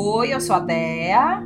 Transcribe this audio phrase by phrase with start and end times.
[0.00, 1.42] Oi, eu sou a Dea.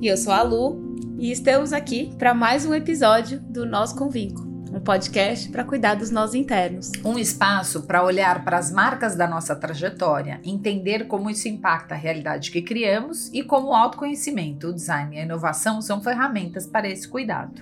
[0.00, 0.94] E eu sou a Lu.
[1.18, 4.42] E estamos aqui para mais um episódio do Nós com Vinco,
[4.72, 6.92] um podcast para cuidar dos nós internos.
[7.04, 11.98] Um espaço para olhar para as marcas da nossa trajetória, entender como isso impacta a
[11.98, 16.88] realidade que criamos e como o autoconhecimento, o design e a inovação são ferramentas para
[16.88, 17.60] esse cuidado.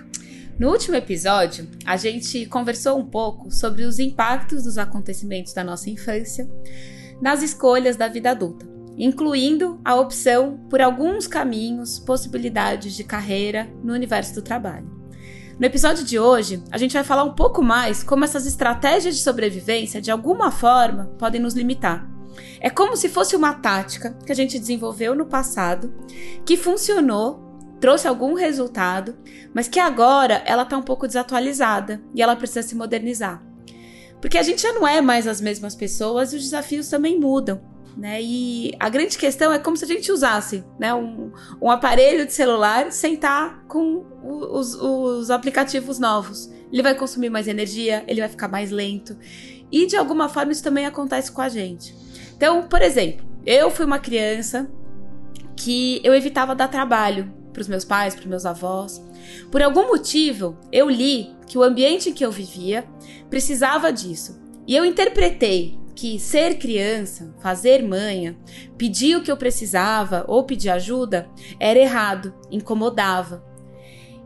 [0.59, 5.89] No último episódio, a gente conversou um pouco sobre os impactos dos acontecimentos da nossa
[5.89, 6.47] infância
[7.19, 13.93] nas escolhas da vida adulta, incluindo a opção por alguns caminhos, possibilidades de carreira no
[13.93, 14.99] universo do trabalho.
[15.57, 19.21] No episódio de hoje, a gente vai falar um pouco mais como essas estratégias de
[19.21, 22.09] sobrevivência, de alguma forma, podem nos limitar.
[22.59, 25.93] É como se fosse uma tática que a gente desenvolveu no passado,
[26.45, 29.17] que funcionou, trouxe algum resultado,
[29.53, 33.43] mas que agora ela está um pouco desatualizada e ela precisa se modernizar.
[34.21, 37.61] Porque a gente já não é mais as mesmas pessoas e os desafios também mudam.
[37.99, 38.21] Né?
[38.21, 42.31] E a grande questão é como se a gente usasse né, um, um aparelho de
[42.31, 46.49] celular sem estar com os, os aplicativos novos.
[46.71, 49.17] Ele vai consumir mais energia, ele vai ficar mais lento.
[49.69, 51.93] E de alguma forma isso também acontece com a gente.
[52.37, 54.71] Então, por exemplo, eu fui uma criança
[55.57, 59.03] que eu evitava dar trabalho para os meus pais, para os meus avós.
[59.51, 62.85] Por algum motivo, eu li que o ambiente em que eu vivia
[63.29, 64.39] precisava disso.
[64.65, 68.37] E eu interpretei que ser criança, fazer manha,
[68.77, 73.43] pedir o que eu precisava ou pedir ajuda era errado, incomodava.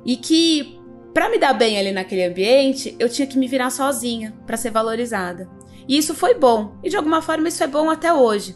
[0.06, 0.80] E que
[1.16, 4.70] para me dar bem ali naquele ambiente, eu tinha que me virar sozinha para ser
[4.70, 5.50] valorizada.
[5.88, 8.56] E isso foi bom, e de alguma forma isso é bom até hoje.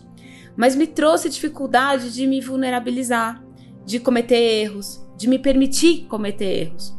[0.55, 3.43] Mas me trouxe dificuldade de me vulnerabilizar,
[3.83, 6.95] de cometer erros, de me permitir cometer erros.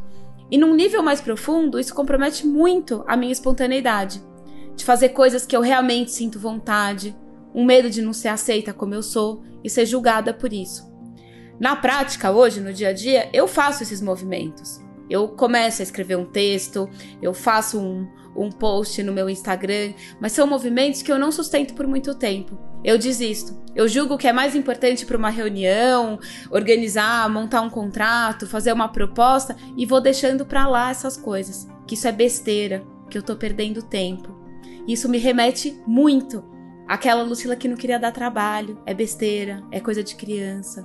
[0.51, 4.21] E num nível mais profundo, isso compromete muito a minha espontaneidade,
[4.79, 7.15] de fazer coisas que eu realmente sinto vontade,
[7.53, 10.89] um medo de não ser aceita como eu sou e ser julgada por isso.
[11.59, 14.79] Na prática, hoje, no dia a dia, eu faço esses movimentos.
[15.09, 16.89] Eu começo a escrever um texto,
[17.21, 21.73] eu faço um, um post no meu Instagram, mas são movimentos que eu não sustento
[21.73, 22.57] por muito tempo.
[22.81, 23.59] Eu desisto.
[23.75, 26.17] Eu julgo que é mais importante para uma reunião,
[26.49, 31.67] organizar, montar um contrato, fazer uma proposta e vou deixando para lá essas coisas.
[31.85, 34.38] Que isso é besteira, que eu tô perdendo tempo.
[34.87, 36.43] Isso me remete muito
[36.87, 40.83] àquela Lucila que não queria dar trabalho, é besteira, é coisa de criança.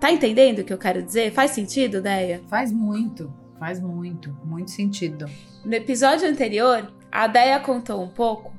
[0.00, 1.32] Tá entendendo o que eu quero dizer?
[1.32, 2.42] Faz sentido, Deia?
[2.48, 5.26] Faz muito, faz muito, muito sentido.
[5.64, 8.58] No episódio anterior, a Deia contou um pouco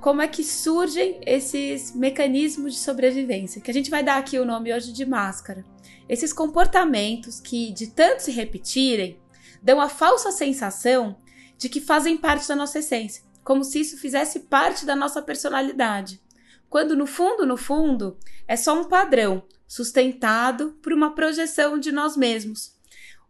[0.00, 4.44] como é que surgem esses mecanismos de sobrevivência, que a gente vai dar aqui o
[4.44, 5.64] nome hoje de máscara.
[6.08, 9.20] Esses comportamentos que, de tanto se repetirem,
[9.62, 11.16] dão a falsa sensação
[11.56, 16.20] de que fazem parte da nossa essência, como se isso fizesse parte da nossa personalidade.
[16.68, 18.16] Quando no fundo, no fundo,
[18.48, 22.74] é só um padrão sustentado por uma projeção de nós mesmos.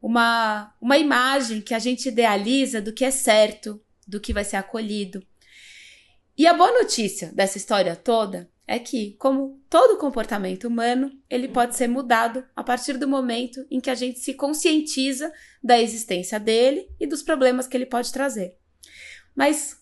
[0.01, 4.57] Uma, uma imagem que a gente idealiza do que é certo, do que vai ser
[4.57, 5.25] acolhido.
[6.37, 11.77] E a boa notícia dessa história toda é que, como todo comportamento humano, ele pode
[11.77, 16.89] ser mudado a partir do momento em que a gente se conscientiza da existência dele
[16.99, 18.57] e dos problemas que ele pode trazer.
[19.35, 19.82] Mas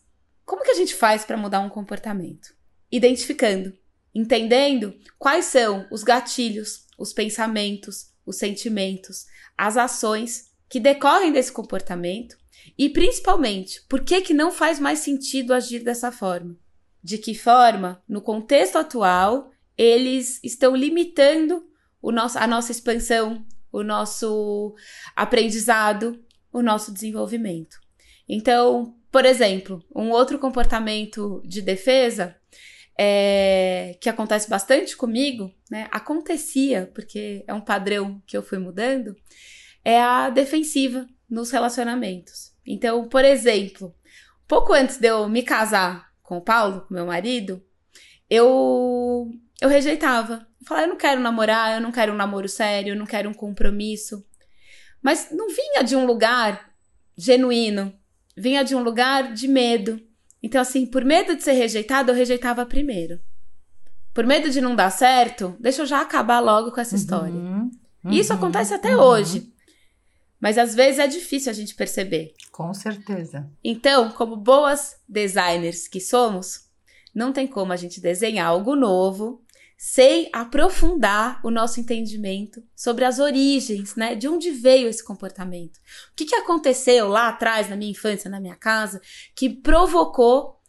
[0.50, 2.52] como que a gente faz para mudar um comportamento?
[2.90, 3.72] Identificando,
[4.12, 12.36] entendendo quais são os gatilhos, os pensamentos, os sentimentos, as ações que decorrem desse comportamento
[12.76, 16.56] e principalmente, por que, que não faz mais sentido agir dessa forma?
[17.00, 21.64] De que forma, no contexto atual, eles estão limitando
[22.02, 24.74] o nosso, a nossa expansão, o nosso
[25.14, 26.20] aprendizado,
[26.52, 27.78] o nosso desenvolvimento.
[28.32, 32.36] Então, por exemplo, um outro comportamento de defesa
[32.96, 35.88] é, que acontece bastante comigo, né?
[35.90, 39.16] Acontecia, porque é um padrão que eu fui mudando,
[39.84, 42.52] é a defensiva nos relacionamentos.
[42.64, 43.92] Então, por exemplo,
[44.46, 47.60] pouco antes de eu me casar com o Paulo, meu marido,
[48.28, 49.28] eu
[49.60, 50.46] eu rejeitava.
[50.60, 53.28] Eu falava, eu não quero namorar, eu não quero um namoro sério, eu não quero
[53.28, 54.24] um compromisso.
[55.02, 56.70] Mas não vinha de um lugar
[57.16, 57.98] genuíno,
[58.36, 60.00] vinha de um lugar de medo.
[60.42, 63.20] Então, assim, por medo de ser rejeitado, eu rejeitava primeiro.
[64.12, 67.34] Por medo de não dar certo, deixa eu já acabar logo com essa uhum, história.
[67.34, 67.70] Uhum,
[68.10, 69.02] e isso acontece até uhum.
[69.02, 69.52] hoje.
[70.40, 72.32] Mas às vezes é difícil a gente perceber.
[72.50, 73.48] Com certeza.
[73.62, 76.66] Então, como boas designers que somos,
[77.14, 79.44] não tem como a gente desenhar algo novo
[79.82, 84.14] sem aprofundar o nosso entendimento sobre as origens, né?
[84.14, 85.78] De onde veio esse comportamento?
[85.78, 89.00] O que, que aconteceu lá atrás, na minha infância, na minha casa,
[89.34, 90.60] que provocou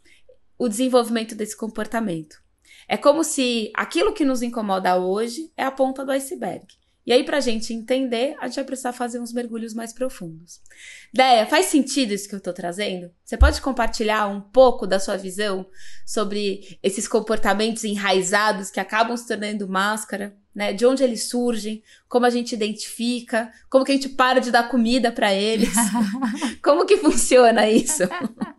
[0.57, 2.41] o desenvolvimento desse comportamento?
[2.87, 6.65] É como se aquilo que nos incomoda hoje é a ponta do iceberg.
[7.05, 10.61] E aí, para a gente entender, a gente vai precisar fazer uns mergulhos mais profundos.
[11.11, 13.09] Deia, faz sentido isso que eu estou trazendo?
[13.25, 15.65] Você pode compartilhar um pouco da sua visão
[16.05, 20.35] sobre esses comportamentos enraizados que acabam se tornando máscara?
[20.53, 20.73] Né?
[20.73, 21.81] De onde eles surgem?
[22.07, 23.51] Como a gente identifica?
[23.69, 25.73] Como que a gente para de dar comida para eles?
[26.61, 28.03] como que funciona isso?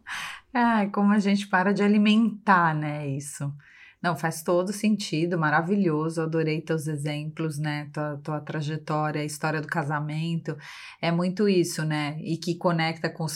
[0.52, 3.08] ah, como a gente para de alimentar, né?
[3.08, 3.52] Isso.
[4.02, 9.68] Não, faz todo sentido, maravilhoso, adorei teus exemplos, né, tua, tua trajetória, a história do
[9.68, 10.56] casamento,
[11.00, 13.32] é muito isso, né, e que conecta com os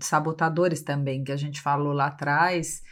[0.00, 2.84] sabotadores também, que a gente falou lá atrás,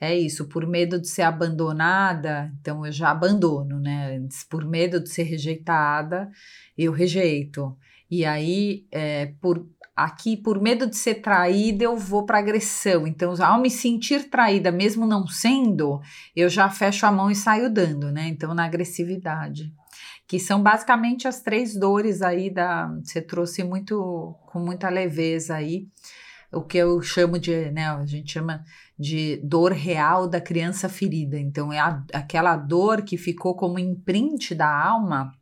[0.00, 5.00] é isso, por medo de ser abandonada, então eu já abandono, né, Antes, por medo
[5.02, 6.30] de ser rejeitada,
[6.78, 7.76] eu rejeito,
[8.10, 13.06] e aí, é, por aqui, por medo de ser traída, eu vou para agressão.
[13.06, 16.00] Então, ao me sentir traída, mesmo não sendo,
[16.34, 18.26] eu já fecho a mão e saio dando, né?
[18.28, 19.72] Então, na agressividade.
[20.26, 22.88] Que são basicamente as três dores aí da.
[23.02, 25.86] Você trouxe muito, com muita leveza aí,
[26.50, 27.88] o que eu chamo de, né?
[27.88, 28.64] A gente chama
[28.98, 31.38] de dor real da criança ferida.
[31.38, 35.32] Então, é a, aquela dor que ficou como imprint da alma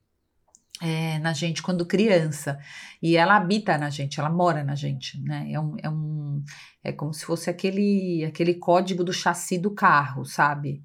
[0.82, 2.58] é, na gente quando criança.
[3.00, 5.46] E ela habita na gente, ela mora na gente, né?
[5.52, 6.44] É, um, é, um,
[6.82, 10.82] é como se fosse aquele, aquele código do chassi do carro, sabe?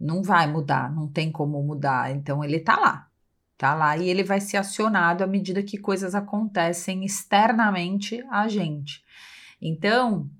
[0.00, 2.10] Não vai mudar, não tem como mudar.
[2.10, 3.08] Então ele tá lá,
[3.58, 9.04] tá lá e ele vai ser acionado à medida que coisas acontecem externamente a gente.
[9.60, 10.30] Então,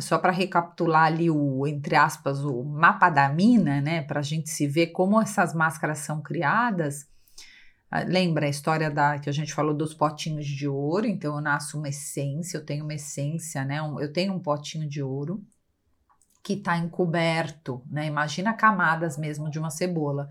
[0.00, 4.02] só para recapitular ali o, entre aspas, o mapa da mina, né?
[4.02, 7.08] Para a gente se ver como essas máscaras são criadas
[8.06, 11.06] lembra a história da que a gente falou dos potinhos de ouro?
[11.06, 13.80] Então eu nasço uma essência, eu tenho uma essência, né?
[13.82, 15.44] Um, eu tenho um potinho de ouro
[16.42, 18.06] que está encoberto, né?
[18.06, 20.28] Imagina camadas mesmo de uma cebola,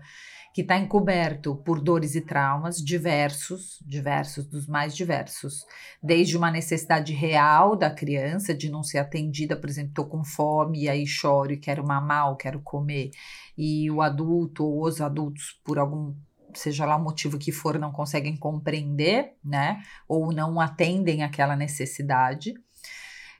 [0.54, 5.66] que está encoberto por dores e traumas diversos, diversos, dos mais diversos,
[6.02, 10.84] desde uma necessidade real da criança de não ser atendida, por exemplo, estou com fome
[10.84, 13.10] e aí choro e quero mamar ou quero comer,
[13.56, 16.14] e o adulto ou os adultos por algum
[16.58, 19.82] seja lá o motivo que for, não conseguem compreender, né?
[20.08, 22.54] Ou não atendem aquela necessidade.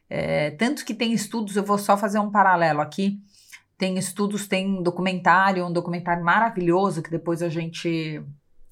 [0.09, 3.21] É, tanto que tem estudos, eu vou só fazer um paralelo aqui.
[3.77, 8.23] Tem estudos, tem um documentário, um documentário maravilhoso que depois a gente.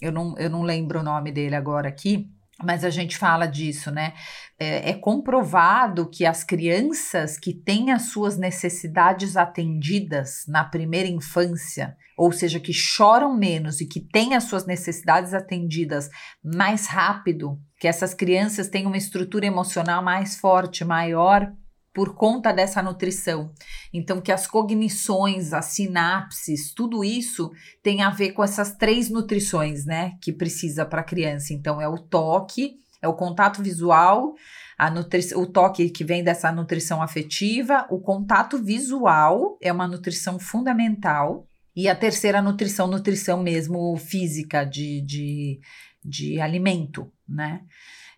[0.01, 2.31] Eu não, eu não lembro o nome dele agora aqui,
[2.65, 4.15] mas a gente fala disso, né?
[4.59, 11.97] É, é, comprovado que as crianças que têm as suas necessidades atendidas na primeira infância,
[12.17, 16.09] ou seja, que choram menos e que têm as suas necessidades atendidas
[16.43, 21.53] mais rápido, que essas crianças têm uma estrutura emocional mais forte, maior,
[21.95, 23.53] por conta dessa nutrição.
[23.93, 27.53] Então, que as cognições, as sinapses, tudo isso
[27.83, 30.13] tem a ver com essas três nutrições, né?
[30.21, 31.55] Que precisa para a criança.
[31.55, 34.35] Então, é o toque, é o contato visual,
[34.77, 34.93] a
[35.37, 41.47] o toque que vem dessa nutrição afetiva, o contato visual é uma nutrição fundamental.
[41.77, 45.61] E a terceira nutrição, nutrição mesmo física, de, de,
[46.05, 47.63] de alimento, né?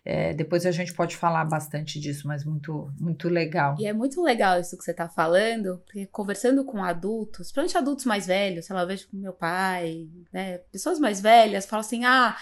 [0.09, 3.75] É, depois a gente pode falar bastante disso, mas muito, muito legal.
[3.77, 8.05] E é muito legal isso que você está falando, porque conversando com adultos, principalmente adultos
[8.05, 10.59] mais velhos, sei lá, eu vejo com meu pai, né?
[10.71, 12.37] Pessoas mais velhas falam assim: ah,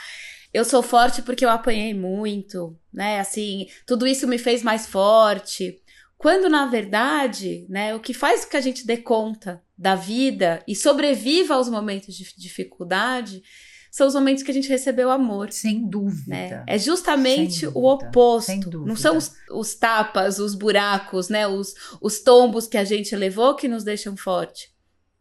[0.53, 3.19] eu sou forte porque eu apanhei muito, né?
[3.19, 5.81] Assim, tudo isso me fez mais forte.
[6.19, 10.61] Quando, na verdade, né, o que faz com que a gente dê conta da vida
[10.67, 13.41] e sobreviva aos momentos de dificuldade
[13.95, 15.53] são os momentos que a gente recebeu amor.
[15.53, 16.23] Sem dúvida.
[16.27, 16.63] Né?
[16.67, 18.85] É justamente dúvida, o oposto.
[18.85, 21.47] Não são os, os, tapas, os buracos, né?
[21.47, 24.69] Os, os tombos que a gente levou que nos deixam forte.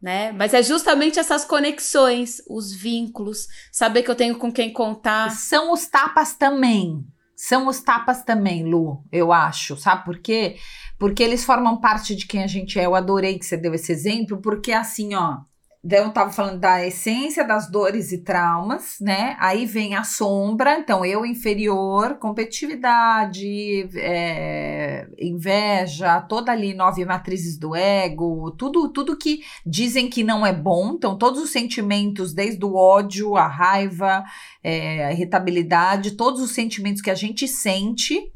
[0.01, 0.33] Né?
[0.33, 5.31] Mas é justamente essas conexões, os vínculos, saber que eu tenho com quem contar.
[5.31, 7.01] São os tapas também.
[7.33, 9.77] São os tapas também, Lu, eu acho.
[9.77, 10.57] Sabe por quê?
[10.99, 12.85] Porque eles formam parte de quem a gente é.
[12.85, 15.37] Eu adorei que você deu esse exemplo, porque assim, ó,
[15.85, 19.37] então, eu estava falando da essência das dores e traumas, né?
[19.39, 27.75] Aí vem a sombra, então eu inferior, competitividade, é, inveja, toda ali nove matrizes do
[27.75, 30.93] ego, tudo, tudo que dizem que não é bom.
[30.95, 34.23] Então, todos os sentimentos, desde o ódio, a raiva,
[34.63, 38.33] é, a irritabilidade, todos os sentimentos que a gente sente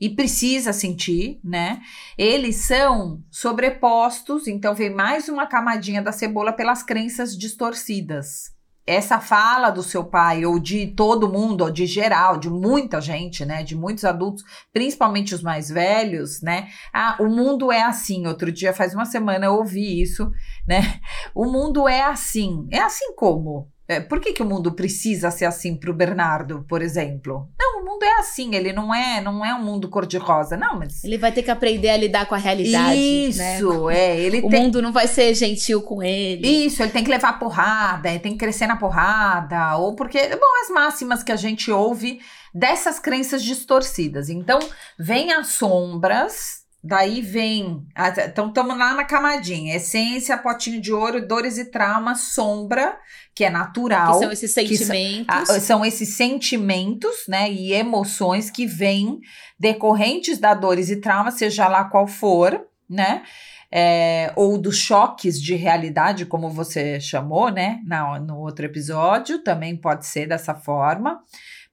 [0.00, 1.80] e precisa sentir, né?
[2.16, 8.58] Eles são sobrepostos, então vem mais uma camadinha da cebola pelas crenças distorcidas.
[8.86, 13.44] essa fala do seu pai ou de todo mundo, ou de geral, de muita gente,
[13.44, 14.42] né, de muitos adultos,
[14.72, 16.68] principalmente os mais velhos, né?
[16.92, 18.26] Ah, o mundo é assim.
[18.26, 20.30] Outro dia, faz uma semana, eu ouvi isso,
[20.66, 21.00] né?
[21.34, 22.66] O mundo é assim.
[22.70, 23.68] É assim como?
[23.90, 27.48] É, por que, que o mundo precisa ser assim para o Bernardo, por exemplo?
[27.58, 31.02] Não, o mundo é assim, ele não é, não é um mundo cor-de-rosa, não, mas.
[31.02, 32.94] Ele vai ter que aprender a lidar com a realidade.
[32.94, 32.96] Né?
[32.96, 33.98] Isso, né?
[33.98, 34.16] é.
[34.16, 34.62] Ele o tem...
[34.62, 36.46] mundo não vai ser gentil com ele.
[36.46, 40.62] Isso, ele tem que levar porrada, ele tem que crescer na porrada, ou porque, bom,
[40.62, 42.20] as máximas que a gente ouve
[42.54, 44.28] dessas crenças distorcidas.
[44.28, 44.60] Então,
[44.96, 47.86] vem as sombras Daí vem.
[48.24, 49.76] Então, estamos lá na camadinha.
[49.76, 52.96] Essência, potinho de ouro, dores e traumas, sombra,
[53.34, 54.14] que é natural.
[54.14, 55.46] Que são esses sentimentos.
[55.46, 57.50] São, são, esses sentimentos, né?
[57.52, 59.20] E emoções que vêm
[59.58, 63.22] decorrentes da dores e traumas, seja lá qual for, né?
[63.72, 67.80] É, ou dos choques de realidade, como você chamou, né?
[67.84, 71.20] Na, no outro episódio, também pode ser dessa forma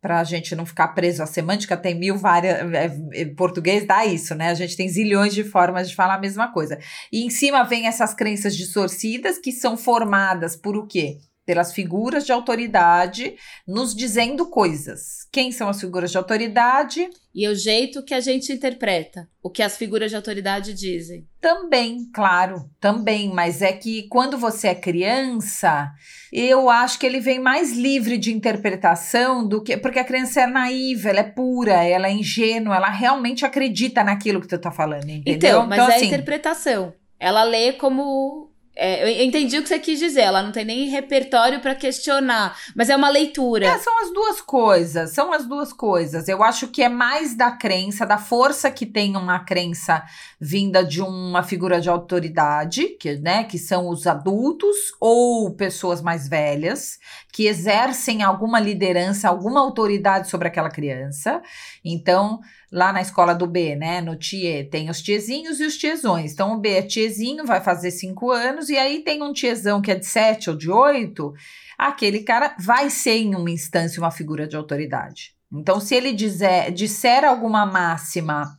[0.02, 2.56] para a gente não ficar preso à semântica, tem mil várias.
[2.74, 4.50] É, é, português dá isso, né?
[4.50, 6.78] A gente tem zilhões de formas de falar a mesma coisa.
[7.12, 11.18] E em cima vem essas crenças distorcidas que são formadas por o quê?
[11.48, 15.26] Pelas figuras de autoridade nos dizendo coisas.
[15.32, 17.10] Quem são as figuras de autoridade?
[17.34, 21.26] E o jeito que a gente interpreta o que as figuras de autoridade dizem.
[21.40, 25.90] Também, claro, também, mas é que quando você é criança,
[26.34, 30.48] eu acho que ele vem mais livre de interpretação do que porque a criança é
[30.48, 35.10] naiva, ela é pura, ela é ingênua, ela realmente acredita naquilo que tu tá falando,
[35.10, 35.34] entendeu?
[35.34, 36.94] Então, mas então, é assim, a interpretação.
[37.18, 38.47] Ela lê como
[38.80, 40.22] é, eu entendi o que você quis dizer.
[40.22, 43.66] Ela não tem nem repertório para questionar, mas é uma leitura.
[43.66, 45.12] É, são as duas coisas.
[45.12, 46.28] São as duas coisas.
[46.28, 50.04] Eu acho que é mais da crença, da força que tem uma crença
[50.40, 56.28] vinda de uma figura de autoridade, que, né, que são os adultos ou pessoas mais
[56.28, 57.00] velhas,
[57.34, 61.42] que exercem alguma liderança, alguma autoridade sobre aquela criança.
[61.84, 62.40] Então,
[62.72, 66.34] lá na escola do B, né, no TIE, tem os tiezinhos e os tiezões.
[66.34, 69.92] Então, o B é tiezinho, vai fazer cinco anos, e aí tem um tiezão que
[69.92, 71.34] é de sete ou de oito,
[71.78, 75.34] aquele cara vai ser, em uma instância, uma figura de autoridade.
[75.52, 78.58] Então, se ele dizer, disser alguma máxima,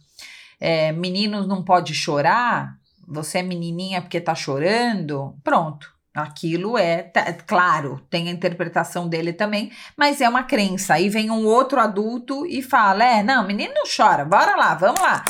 [0.58, 5.97] é, meninos não pode chorar, você é menininha porque tá chorando, pronto.
[6.14, 10.94] Aquilo é, tá, claro, tem a interpretação dele também, mas é uma crença.
[10.94, 15.00] Aí vem um outro adulto e fala: é, não, menino não chora, bora lá, vamos
[15.00, 15.24] lá.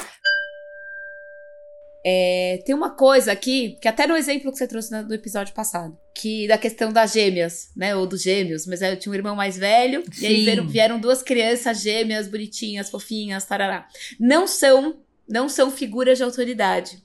[2.06, 5.98] É, tem uma coisa aqui, que até no exemplo que você trouxe no, episódio passado,
[6.14, 7.94] que da questão das gêmeas, né?
[7.94, 10.24] Ou dos gêmeos, mas eu tinha um irmão mais velho, Sim.
[10.24, 13.86] e aí vieram, vieram duas crianças gêmeas, bonitinhas, fofinhas, tarará.
[14.18, 17.02] Não são, não são figuras de autoridade.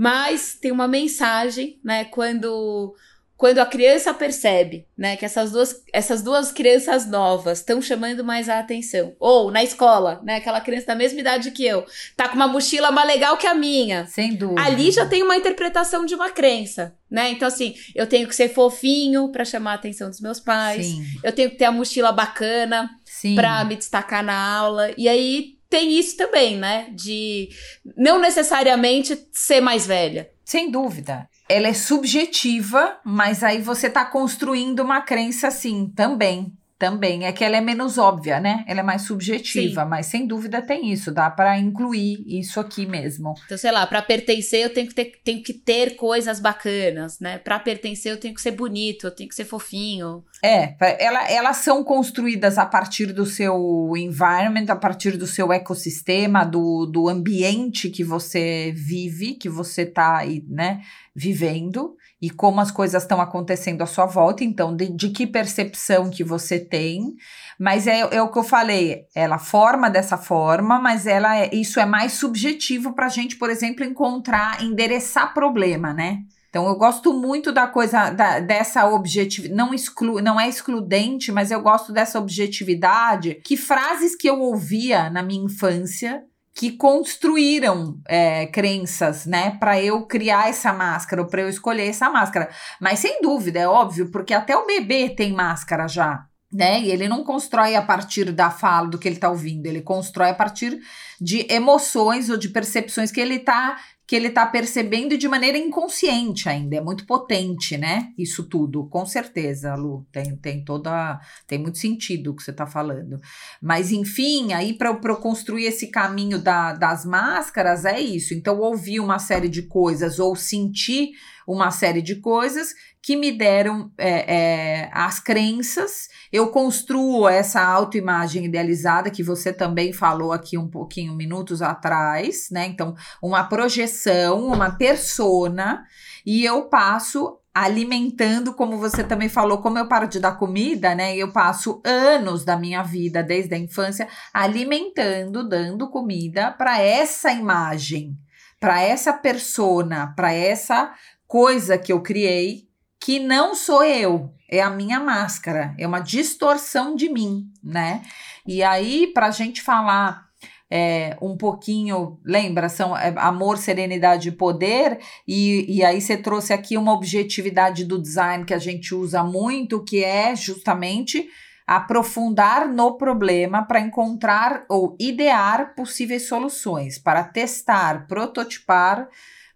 [0.00, 2.04] Mas tem uma mensagem, né?
[2.04, 2.94] Quando
[3.36, 8.48] quando a criança percebe, né, que essas duas, essas duas crianças novas estão chamando mais
[8.48, 11.86] a atenção, ou na escola, né, aquela criança da mesma idade que eu,
[12.16, 14.06] tá com uma mochila mais legal que a minha.
[14.06, 14.60] Sem dúvida.
[14.60, 17.30] Ali já tem uma interpretação de uma crença, né?
[17.30, 20.86] Então assim, eu tenho que ser fofinho para chamar a atenção dos meus pais.
[20.86, 21.04] Sim.
[21.22, 22.90] Eu tenho que ter a mochila bacana
[23.36, 24.90] para me destacar na aula.
[24.96, 27.48] E aí tem isso também, né, de
[27.96, 30.30] não necessariamente ser mais velha.
[30.44, 36.52] Sem dúvida ela é subjetiva, mas aí você está construindo uma crença assim também.
[36.78, 38.64] Também é que ela é menos óbvia, né?
[38.68, 39.88] Ela é mais subjetiva, Sim.
[39.88, 43.34] mas sem dúvida tem isso, dá para incluir isso aqui mesmo.
[43.44, 47.38] Então, sei lá, para pertencer eu tenho que ter, tenho que ter coisas bacanas, né?
[47.38, 50.22] Para pertencer eu tenho que ser bonito, eu tenho que ser fofinho.
[50.40, 56.44] É, ela, elas são construídas a partir do seu environment, a partir do seu ecossistema,
[56.44, 60.80] do, do ambiente que você vive, que você tá aí, né,
[61.12, 66.10] vivendo e como as coisas estão acontecendo à sua volta, então de, de que percepção
[66.10, 67.14] que você tem,
[67.58, 71.78] mas é, é, o que eu falei, ela forma dessa forma, mas ela é, isso
[71.78, 76.18] é mais subjetivo para a gente, por exemplo, encontrar, endereçar problema, né?
[76.48, 81.50] Então eu gosto muito da coisa da, dessa objetividade, não exclu, não é excludente, mas
[81.50, 83.34] eu gosto dessa objetividade.
[83.44, 86.24] Que frases que eu ouvia na minha infância
[86.58, 92.50] que construíram é, crenças, né, para eu criar essa máscara, para eu escolher essa máscara.
[92.80, 96.80] Mas sem dúvida, é óbvio, porque até o bebê tem máscara já, né?
[96.80, 100.30] E ele não constrói a partir da fala do que ele está ouvindo, ele constrói
[100.30, 100.80] a partir
[101.20, 103.76] de emoções ou de percepções que ele está
[104.08, 106.76] que ele está percebendo de maneira inconsciente ainda.
[106.76, 108.10] É muito potente, né?
[108.16, 110.06] Isso tudo, com certeza, Lu.
[110.10, 111.20] Tem, tem toda.
[111.46, 113.20] Tem muito sentido o que você está falando.
[113.60, 118.32] Mas, enfim, aí para eu construir esse caminho da, das máscaras é isso.
[118.32, 121.10] Então, ouvir uma série de coisas ou sentir
[121.48, 126.08] uma série de coisas que me deram é, é, as crenças.
[126.30, 132.66] Eu construo essa autoimagem idealizada que você também falou aqui um pouquinho minutos atrás, né?
[132.66, 135.84] Então, uma projeção, uma persona,
[136.26, 141.16] e eu passo alimentando, como você também falou, como eu paro de dar comida, né?
[141.16, 148.18] Eu passo anos da minha vida, desde a infância, alimentando, dando comida para essa imagem,
[148.60, 150.92] para essa persona, para essa
[151.28, 152.66] coisa que eu criei,
[152.98, 158.02] que não sou eu, é a minha máscara, é uma distorção de mim, né?
[158.46, 160.26] E aí, para a gente falar
[160.70, 166.52] é, um pouquinho, lembra, são é, amor, serenidade e poder, e, e aí você trouxe
[166.54, 171.28] aqui uma objetividade do design que a gente usa muito, que é justamente
[171.66, 179.08] aprofundar no problema para encontrar ou idear possíveis soluções, para testar, prototipar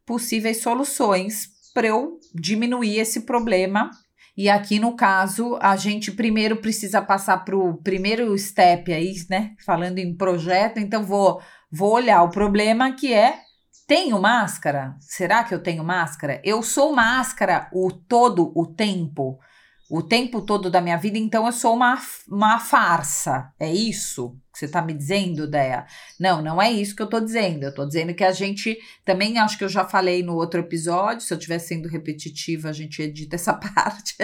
[0.05, 3.91] possíveis soluções para eu diminuir esse problema
[4.37, 9.55] e aqui no caso, a gente primeiro precisa passar para o primeiro step aí, né?
[9.65, 13.41] Falando em projeto, então vou, vou olhar o problema que é:
[13.87, 14.97] tenho máscara?
[15.01, 16.41] Será que eu tenho máscara?
[16.43, 19.39] Eu sou máscara o todo o tempo
[19.91, 23.53] o tempo todo da minha vida, então eu sou uma, uma farsa.
[23.61, 25.85] É isso você está me dizendo, Dea?
[26.19, 27.65] Não, não é isso que eu estou dizendo.
[27.65, 31.25] Eu estou dizendo que a gente também, acho que eu já falei no outro episódio,
[31.25, 34.17] se eu estiver sendo repetitiva, a gente edita essa parte.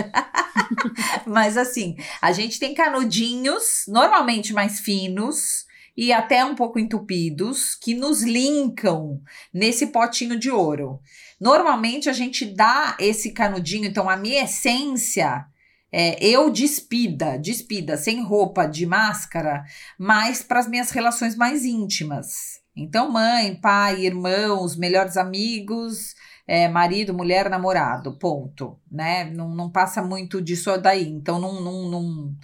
[1.27, 5.67] Mas assim, a gente tem canudinhos, normalmente mais finos,
[5.97, 9.21] e até um pouco entupidos, que nos linkam
[9.53, 11.01] nesse potinho de ouro.
[11.41, 15.45] Normalmente a gente dá esse canudinho, então a minha essência
[15.91, 19.65] é, eu despida, despida, sem roupa, de máscara,
[19.99, 22.61] mais para as minhas relações mais íntimas.
[22.77, 26.15] Então, mãe, pai, irmãos, melhores amigos,
[26.47, 28.79] é, marido, mulher, namorado, ponto.
[28.91, 29.25] Né?
[29.31, 31.09] Não, não passa muito disso daí.
[31.09, 32.37] Então, não, não, não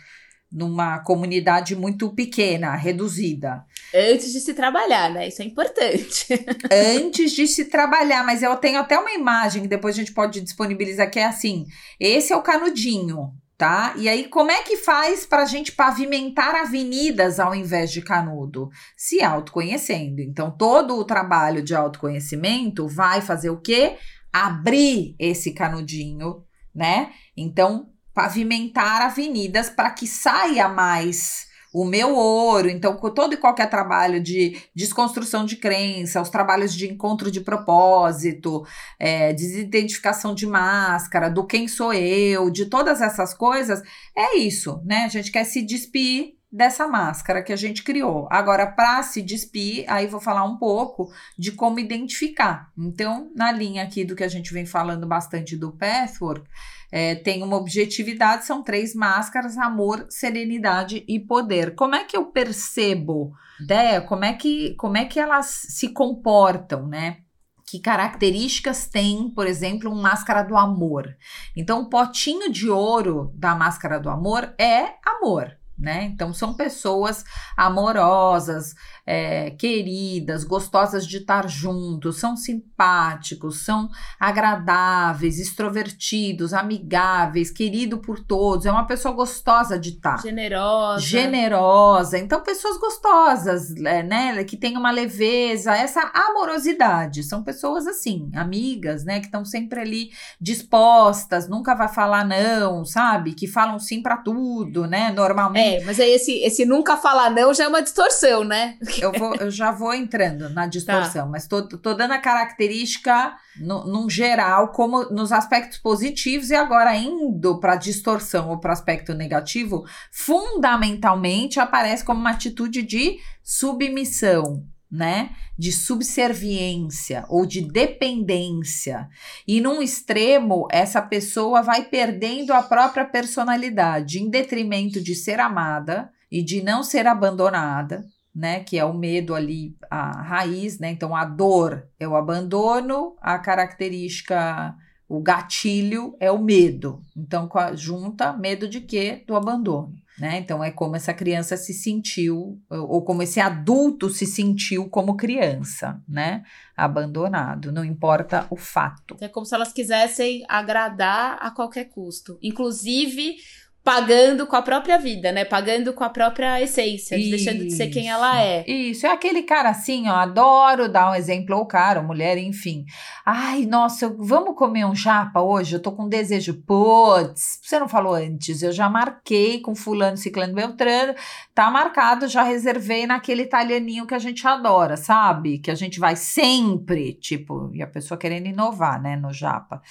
[0.54, 3.64] numa comunidade muito pequena, reduzida.
[3.92, 5.26] Antes de se trabalhar, né?
[5.26, 6.26] Isso é importante.
[6.96, 10.40] Antes de se trabalhar, mas eu tenho até uma imagem que depois a gente pode
[10.40, 11.66] disponibilizar que é assim:
[11.98, 13.94] esse é o canudinho, tá?
[13.96, 18.70] E aí, como é que faz para a gente pavimentar avenidas ao invés de canudo?
[18.96, 20.20] Se autoconhecendo.
[20.20, 23.96] Então, todo o trabalho de autoconhecimento vai fazer o quê?
[24.32, 27.10] Abrir esse canudinho, né?
[27.36, 32.70] Então, pavimentar avenidas para que saia mais o meu ouro.
[32.70, 38.64] Então, todo e qualquer trabalho de desconstrução de crença, os trabalhos de encontro de propósito,
[38.96, 43.82] é, desidentificação de máscara, do quem sou eu, de todas essas coisas,
[44.16, 45.04] é isso, né?
[45.04, 48.28] A gente quer se despir dessa máscara que a gente criou.
[48.30, 52.70] Agora, para se despir, aí vou falar um pouco de como identificar.
[52.78, 56.48] Então, na linha aqui do que a gente vem falando bastante do Pathwork,
[56.96, 61.74] é, tem uma objetividade, são três máscaras: amor, serenidade e poder.
[61.74, 64.00] Como é que eu percebo, ideia?
[64.00, 67.18] Como é que, como é que elas se comportam, né?
[67.66, 71.16] que características tem, por exemplo, um máscara do amor.
[71.56, 76.04] Então, o potinho de ouro da máscara do amor é amor né?
[76.04, 77.24] Então são pessoas
[77.56, 78.74] amorosas,
[79.06, 83.88] é, queridas, gostosas de estar juntos, são simpáticos, são
[84.18, 88.66] agradáveis, extrovertidos, amigáveis, querido por todos.
[88.66, 90.20] É uma pessoa gostosa de estar.
[90.22, 91.00] Generosa.
[91.00, 92.18] Generosa.
[92.18, 94.42] Então, pessoas gostosas, é, né?
[94.44, 97.22] Que tem uma leveza, essa amorosidade.
[97.22, 99.20] São pessoas assim, amigas, né?
[99.20, 103.34] Que estão sempre ali dispostas, nunca vai falar não, sabe?
[103.34, 105.10] Que falam sim para tudo, né?
[105.10, 105.82] Normalmente.
[105.82, 108.78] É, mas aí esse, esse nunca falar não já é uma distorção, né?
[109.00, 111.30] Eu, vou, eu já vou entrando na distorção, tá.
[111.30, 116.96] mas tô, tô dando a característica no, num geral, como nos aspectos positivos, e agora
[116.96, 125.30] indo para distorção ou para aspecto negativo, fundamentalmente aparece como uma atitude de submissão, né?
[125.58, 129.08] De subserviência ou de dependência.
[129.46, 136.10] E num extremo, essa pessoa vai perdendo a própria personalidade em detrimento de ser amada
[136.30, 138.04] e de não ser abandonada,
[138.34, 140.90] né, que é o medo ali, a raiz, né?
[140.90, 144.74] Então a dor é o abandono, a característica,
[145.08, 147.02] o gatilho é o medo.
[147.16, 149.22] Então junta medo de quê?
[149.24, 150.38] Do abandono, né?
[150.38, 156.02] Então é como essa criança se sentiu ou como esse adulto se sentiu como criança,
[156.08, 156.42] né?
[156.76, 159.16] Abandonado, não importa o fato.
[159.20, 163.36] É como se elas quisessem agradar a qualquer custo, inclusive
[163.84, 165.44] pagando com a própria vida, né?
[165.44, 167.30] Pagando com a própria essência, Isso.
[167.30, 168.64] deixando de ser quem ela é.
[168.66, 172.86] Isso, é aquele cara assim, ó, adoro dar um exemplo, ou cara, mulher, enfim.
[173.26, 175.76] Ai, nossa, vamos comer um japa hoje?
[175.76, 176.54] Eu tô com desejo.
[176.62, 181.14] Putz, você não falou antes, eu já marquei com fulano, ciclano, beltrano,
[181.54, 185.58] tá marcado, já reservei naquele italianinho que a gente adora, sabe?
[185.58, 189.82] Que a gente vai sempre, tipo, e a pessoa querendo inovar, né, no japa.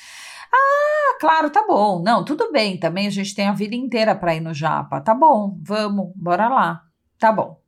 [0.52, 2.02] Ah, claro, tá bom.
[2.02, 2.78] Não, tudo bem.
[2.78, 5.02] Também a gente tem a vida inteira para ir no Japa.
[5.02, 6.84] Tá bom, vamos, bora lá.
[7.18, 7.60] Tá bom.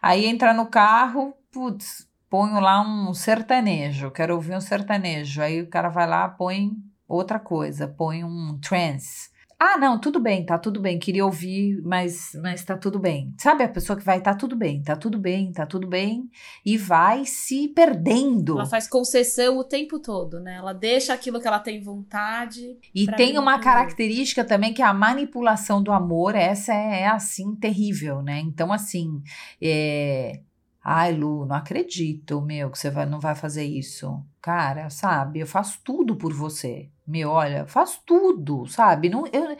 [0.00, 4.10] Aí entra no carro, putz, ponho lá um sertanejo.
[4.10, 5.42] Quero ouvir um sertanejo.
[5.42, 6.72] Aí o cara vai lá, põe
[7.08, 9.31] outra coisa, põe um trance.
[9.64, 10.98] Ah, não, tudo bem, tá tudo bem.
[10.98, 13.32] Queria ouvir, mas, mas tá tudo bem.
[13.38, 16.28] Sabe a pessoa que vai, tá tudo bem, tá tudo bem, tá tudo bem,
[16.66, 18.54] e vai se perdendo.
[18.54, 20.56] Ela faz concessão o tempo todo, né?
[20.56, 22.76] Ela deixa aquilo que ela tem vontade.
[22.92, 27.54] E tem uma característica também que é a manipulação do amor, essa é, é assim,
[27.54, 28.40] terrível, né?
[28.40, 29.22] Então, assim,
[29.62, 30.40] é.
[30.84, 34.20] Ai, Lu, não acredito, meu, que você vai, não vai fazer isso.
[34.40, 36.88] Cara, sabe, eu faço tudo por você.
[37.06, 39.08] Meu, olha, faço tudo, sabe?
[39.08, 39.56] Não, eu,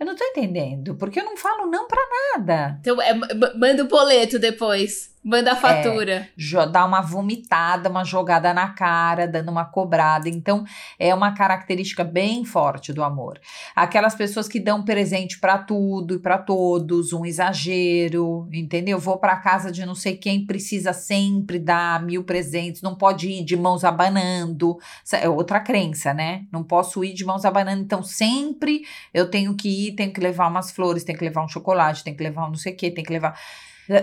[0.00, 2.00] eu não tô entendendo, porque eu não falo não pra
[2.32, 2.78] nada.
[2.80, 3.12] Então, é,
[3.54, 5.14] manda o boleto depois.
[5.24, 6.28] Manda a fatura.
[6.38, 10.28] É, dá uma vomitada, uma jogada na cara, dando uma cobrada.
[10.28, 10.64] Então,
[10.98, 13.40] é uma característica bem forte do amor.
[13.74, 18.98] Aquelas pessoas que dão presente para tudo e para todos, um exagero, entendeu?
[18.98, 23.44] Vou para casa de não sei quem, precisa sempre dar mil presentes, não pode ir
[23.44, 24.76] de mãos abanando.
[25.10, 26.44] É outra crença, né?
[26.54, 27.82] Não posso ir de mãos abanando.
[27.82, 31.48] Então, sempre eu tenho que ir, tenho que levar umas flores, tenho que levar um
[31.48, 33.38] chocolate, tenho que levar um não sei o quê, tenho que levar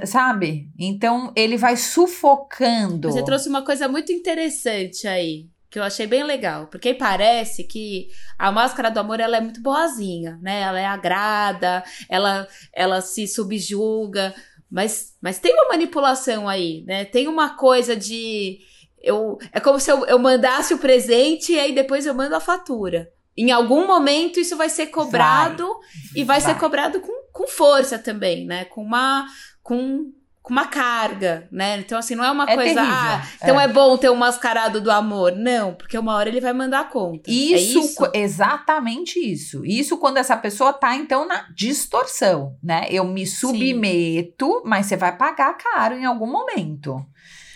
[0.05, 0.69] sabe?
[0.77, 3.11] Então ele vai sufocando.
[3.11, 8.09] Você trouxe uma coisa muito interessante aí, que eu achei bem legal, porque parece que
[8.37, 10.61] a máscara do amor ela é muito boazinha, né?
[10.61, 14.33] Ela é agrada, ela ela se subjuga,
[14.69, 17.05] mas mas tem uma manipulação aí, né?
[17.05, 18.59] Tem uma coisa de
[19.03, 22.39] eu é como se eu, eu mandasse o presente e aí depois eu mando a
[22.39, 23.09] fatura.
[23.35, 25.81] Em algum momento isso vai ser cobrado vai,
[26.15, 28.65] e vai, vai, ser cobrado com, com força também, né?
[28.65, 29.25] Com uma
[29.63, 30.11] com
[30.41, 31.77] com uma carga, né?
[31.77, 32.73] Então, assim, não é uma é coisa.
[32.73, 32.97] Terrível.
[32.97, 33.65] Ah, então é.
[33.65, 33.67] é.
[33.67, 35.33] bom ter um mascarado do amor.
[35.33, 37.29] Não, porque uma hora ele vai mandar conta.
[37.29, 39.63] É isso, é isso, exatamente isso.
[39.63, 42.87] Isso quando essa pessoa tá, então, na distorção, né?
[42.89, 44.61] Eu me submeto, Sim.
[44.65, 47.05] mas você vai pagar caro em algum momento.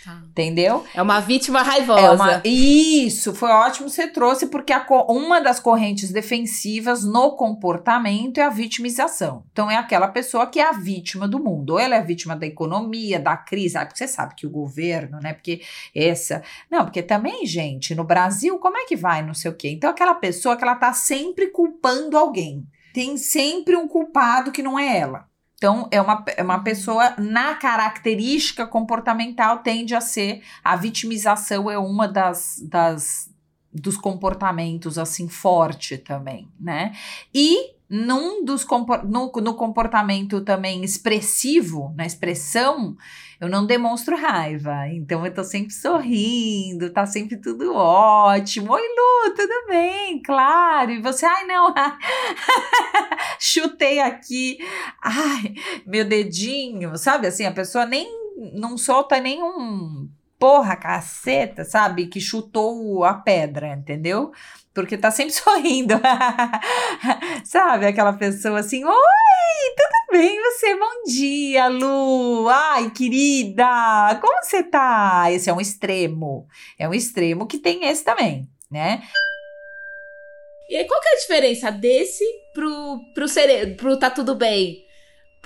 [0.06, 0.22] Tá.
[0.24, 0.86] Entendeu?
[0.94, 2.00] É uma vítima raivosa.
[2.00, 2.42] É uma...
[2.44, 8.48] Isso, foi ótimo você trouxe, porque a, uma das correntes defensivas no comportamento é a
[8.48, 9.42] vitimização.
[9.50, 11.70] Então, é aquela pessoa que é a vítima do mundo.
[11.70, 13.76] Ou ela é a vítima da economia, da crise.
[13.76, 15.32] Ah, porque você sabe que o governo, né?
[15.32, 16.40] Porque essa.
[16.70, 19.26] Não, porque também, gente, no Brasil, como é que vai?
[19.26, 19.70] Não sei o quê.
[19.70, 22.64] Então, aquela pessoa que ela tá sempre culpando alguém.
[22.94, 25.26] Tem sempre um culpado que não é ela.
[25.56, 30.42] Então, é uma, é uma pessoa, na característica comportamental, tende a ser.
[30.62, 33.34] A vitimização é uma das, das
[33.72, 36.94] dos comportamentos, assim, forte também, né?
[37.34, 38.66] E num dos
[39.04, 42.96] no, no comportamento também expressivo, na expressão,
[43.40, 44.88] eu não demonstro raiva.
[44.88, 48.72] Então eu tô sempre sorrindo, tá sempre tudo ótimo.
[48.72, 50.22] Oi, Lu, tudo bem?
[50.22, 50.90] Claro.
[50.90, 51.74] E você, ai, não,
[53.38, 54.58] chutei aqui,
[55.02, 55.54] ai,
[55.86, 57.26] meu dedinho, sabe?
[57.26, 58.06] Assim, a pessoa nem
[58.54, 62.06] não solta nenhum porra, caceta, sabe?
[62.06, 64.32] Que chutou a pedra, entendeu?
[64.74, 65.94] Porque tá sempre sorrindo.
[67.44, 67.86] sabe?
[67.86, 68.92] Aquela pessoa assim, oi,
[69.76, 70.74] tudo bem você?
[70.76, 72.48] Bom dia, Lu.
[72.48, 75.30] Ai, querida, como você tá?
[75.30, 76.46] Esse é um extremo.
[76.78, 79.02] É um extremo que tem esse também, né?
[80.68, 84.85] E aí, qual que é a diferença desse pro, pro, ser, pro tá tudo bem?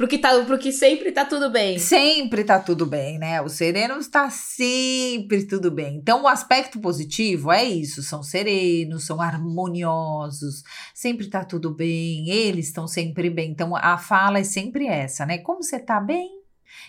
[0.01, 0.31] Pro que, tá,
[0.73, 1.79] sempre tá tudo bem.
[1.79, 3.43] Sempre tá tudo bem, né?
[3.43, 5.99] O sereno está sempre tudo bem.
[5.99, 10.63] Então, o aspecto positivo é isso: são serenos, são harmoniosos,
[10.95, 13.51] sempre tá tudo bem, eles estão sempre bem.
[13.51, 15.37] Então, a fala é sempre essa, né?
[15.37, 16.39] Como você tá bem?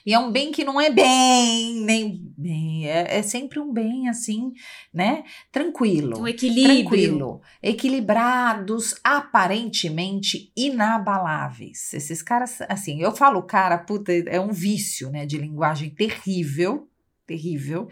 [0.06, 4.10] E é um bem que não é bem, nem bem, é, é sempre um bem
[4.10, 4.52] assim,
[4.94, 5.24] né?
[5.52, 6.22] Tranquilo.
[6.22, 6.82] Um equilíbrio.
[6.84, 7.42] Tranquilo.
[7.62, 11.94] Equilibrados, aparentemente inabaláveis.
[11.94, 16.88] Esses caras, assim, eu falo, cara, puta, é um vício, né, de linguagem terrível,
[17.26, 17.88] terrível,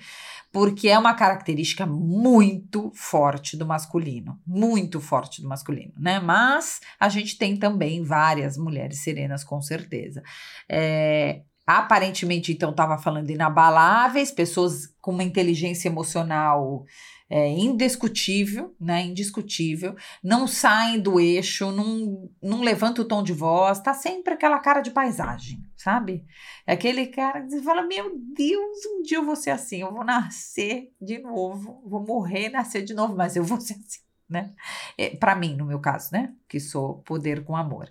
[0.52, 6.20] porque é uma característica muito forte do masculino, muito forte do masculino, né?
[6.20, 10.22] Mas a gente tem também várias mulheres serenas, com certeza.
[10.68, 16.84] É, Aparentemente, então, estava falando inabaláveis, pessoas com uma inteligência emocional
[17.30, 19.04] é indiscutível, né?
[19.04, 19.96] Indiscutível.
[20.24, 24.82] Não saem do eixo, não, não levanta o tom de voz, tá sempre aquela cara
[24.82, 26.26] de paisagem, sabe?
[26.66, 30.04] É aquele cara que fala: Meu Deus, um dia eu vou ser assim, eu vou
[30.04, 34.54] nascer de novo, vou morrer, nascer de novo, mas eu vou ser assim né?
[34.98, 36.34] É, para mim, no meu caso, né?
[36.48, 37.90] Que sou poder com amor.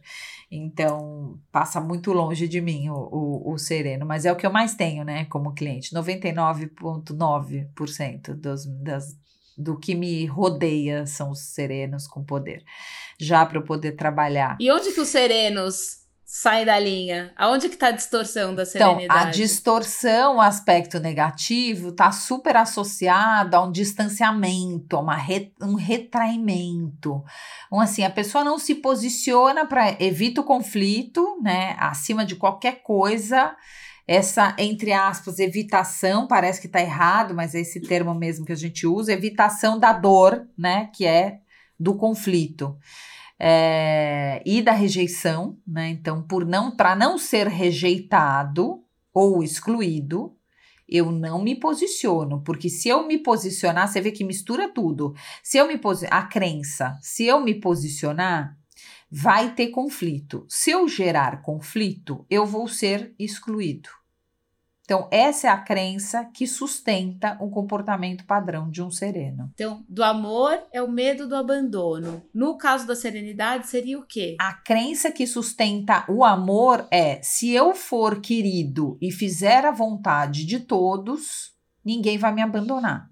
[0.50, 4.52] Então, passa muito longe de mim o, o, o sereno, mas é o que eu
[4.52, 5.24] mais tenho, né?
[5.24, 5.94] Como cliente.
[5.94, 9.18] 99,9% dos, das,
[9.56, 12.62] do que me rodeia são os serenos com poder.
[13.18, 14.56] Já para eu poder trabalhar.
[14.60, 17.32] E onde que os serenos sai da linha?
[17.34, 19.04] Aonde que está a distorção da serenidade?
[19.04, 25.54] Então, a distorção, o aspecto negativo, está super associado a um distanciamento, a uma re,
[25.58, 27.24] um retraimento.
[27.72, 31.74] Um, assim, a pessoa não se posiciona para evita o conflito, né?
[31.78, 33.56] Acima de qualquer coisa.
[34.06, 38.56] Essa, entre aspas, evitação, parece que está errado, mas é esse termo mesmo que a
[38.56, 40.90] gente usa, evitação da dor, né?
[40.94, 41.38] Que é
[41.80, 42.76] do conflito
[43.38, 45.88] é, e da rejeição, né?
[45.90, 48.82] Então, por não para não ser rejeitado
[49.14, 50.34] ou excluído,
[50.88, 55.14] eu não me posiciono, porque se eu me posicionar, você vê que mistura tudo.
[55.42, 55.78] Se eu me
[56.10, 58.56] a crença, se eu me posicionar,
[59.10, 60.46] vai ter conflito.
[60.48, 63.97] Se eu gerar conflito, eu vou ser excluído.
[64.88, 69.50] Então, essa é a crença que sustenta o comportamento padrão de um sereno.
[69.52, 72.24] Então, do amor é o medo do abandono.
[72.32, 74.34] No caso da serenidade, seria o quê?
[74.40, 80.46] A crença que sustenta o amor é: se eu for querido e fizer a vontade
[80.46, 81.52] de todos,
[81.84, 83.10] ninguém vai me abandonar.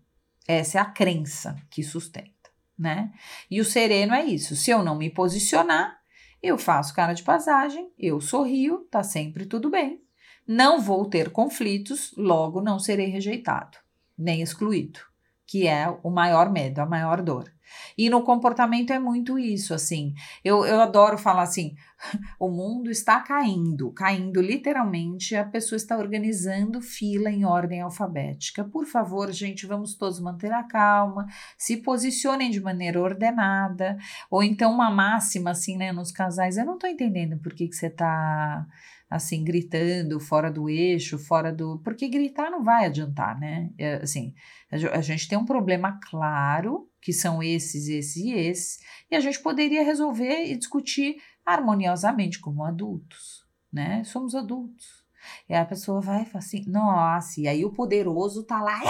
[0.49, 3.12] Essa é a crença que sustenta, né?
[3.51, 5.95] E o sereno é isso: se eu não me posicionar,
[6.43, 10.06] eu faço cara de passagem, eu sorrio, tá sempre tudo bem
[10.47, 13.79] não vou ter conflitos, logo não serei rejeitado,
[14.17, 15.01] nem excluído,
[15.47, 17.51] que é o maior medo, a maior dor.
[17.97, 20.15] E no comportamento é muito isso, assim.
[20.45, 21.75] Eu, eu adoro falar assim:
[22.39, 28.65] o mundo está caindo, caindo literalmente, a pessoa está organizando fila em ordem alfabética.
[28.65, 33.97] Por favor, gente, vamos todos manter a calma, se posicionem de maneira ordenada,
[34.31, 36.57] ou então uma máxima, assim, né, nos casais.
[36.57, 38.67] Eu não estou entendendo por que, que você está
[39.09, 41.79] assim, gritando fora do eixo, fora do.
[41.83, 43.71] Porque gritar não vai adiantar, né?
[43.79, 44.35] É, assim,
[44.71, 48.79] a, gente tem um problema claro, que são esses, esses e esses,
[49.11, 54.03] e a gente poderia resolver e discutir harmoniosamente como adultos, né?
[54.05, 55.05] Somos adultos.
[55.49, 58.81] E a pessoa vai e fala assim, nossa, e aí o poderoso tá lá,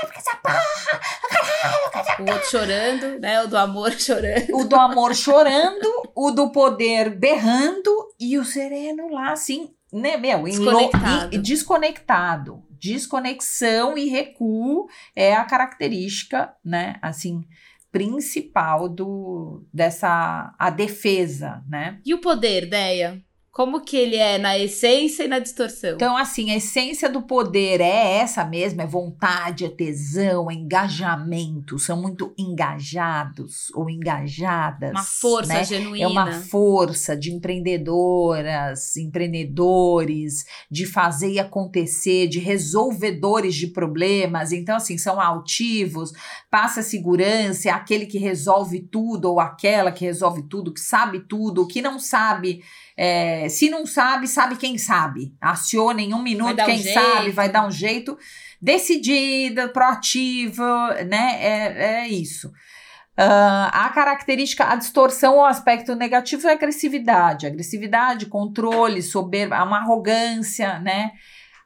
[0.00, 0.60] porque essa porra,
[2.20, 3.42] o outro chorando, né?
[3.42, 4.56] O do amor chorando.
[4.56, 10.44] O do amor chorando, o do poder berrando e o sereno lá, assim, né, meu,
[10.44, 11.36] desconectado.
[11.36, 12.62] Em, desconectado.
[12.70, 17.44] Desconexão e recuo é a característica, né, assim,
[17.90, 22.00] principal do dessa a defesa, né?
[22.04, 23.24] E o poder, Deia?
[23.56, 25.94] Como que ele é na essência e na distorção?
[25.94, 31.78] Então, assim, a essência do poder é essa mesmo, é vontade, é tesão, é engajamento,
[31.78, 34.90] são muito engajados ou engajadas.
[34.90, 35.64] Uma força né?
[35.64, 36.04] genuína.
[36.04, 44.52] É uma força de empreendedoras, empreendedores, de fazer e acontecer, de resolvedores de problemas.
[44.52, 46.12] Então, assim, são altivos,
[46.50, 51.62] passa segurança, é aquele que resolve tudo ou aquela que resolve tudo, que sabe tudo,
[51.62, 52.62] o que não sabe
[52.96, 55.34] é, se não sabe, sabe quem sabe.
[55.40, 58.16] Aciona em um minuto quem um sabe, vai dar um jeito.
[58.60, 61.38] Decidida, proativa, né?
[61.40, 62.48] É, é isso.
[63.18, 67.46] Uh, a característica, a distorção ou aspecto negativo é a agressividade.
[67.46, 71.12] Agressividade, controle, soberba, uma arrogância, né?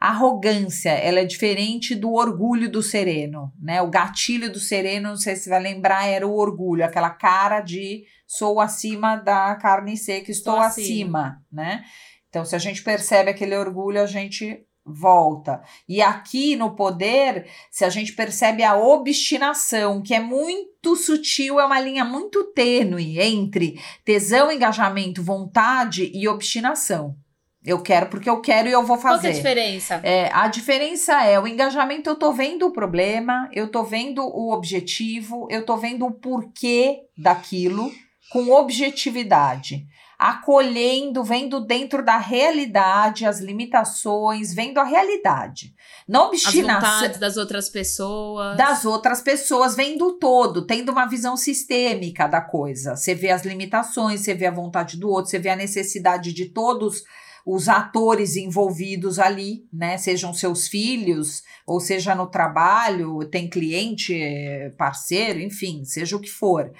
[0.01, 3.83] A arrogância, ela é diferente do orgulho do sereno, né?
[3.83, 8.05] O gatilho do sereno, não sei se vai lembrar, era o orgulho, aquela cara de
[8.27, 11.21] sou acima da carne seca, estou, estou acima.
[11.21, 11.85] acima, né?
[12.31, 15.63] Então, se a gente percebe aquele orgulho, a gente volta.
[15.89, 21.65] E aqui no poder, se a gente percebe a obstinação, que é muito sutil, é
[21.65, 27.17] uma linha muito tênue entre tesão, engajamento, vontade e obstinação.
[27.65, 29.21] Eu quero porque eu quero e eu vou fazer.
[29.21, 30.01] Qual é a diferença?
[30.03, 34.53] É, a diferença é o engajamento, eu tô vendo o problema, eu tô vendo o
[34.53, 37.93] objetivo, eu tô vendo o porquê daquilo
[38.31, 45.75] com objetividade, acolhendo, vendo dentro da realidade as limitações, vendo a realidade.
[46.09, 46.89] Não obstinação.
[46.89, 48.57] As vontades das outras pessoas.
[48.57, 52.97] Das outras pessoas, vendo o todo, tendo uma visão sistêmica da coisa.
[52.97, 56.47] Você vê as limitações, você vê a vontade do outro, você vê a necessidade de
[56.47, 57.03] todos
[57.45, 59.99] os atores envolvidos ali, né?
[59.99, 66.31] Sejam seus filhos, ou seja no trabalho, tem cliente, é, parceiro, enfim, seja o que
[66.31, 66.73] for.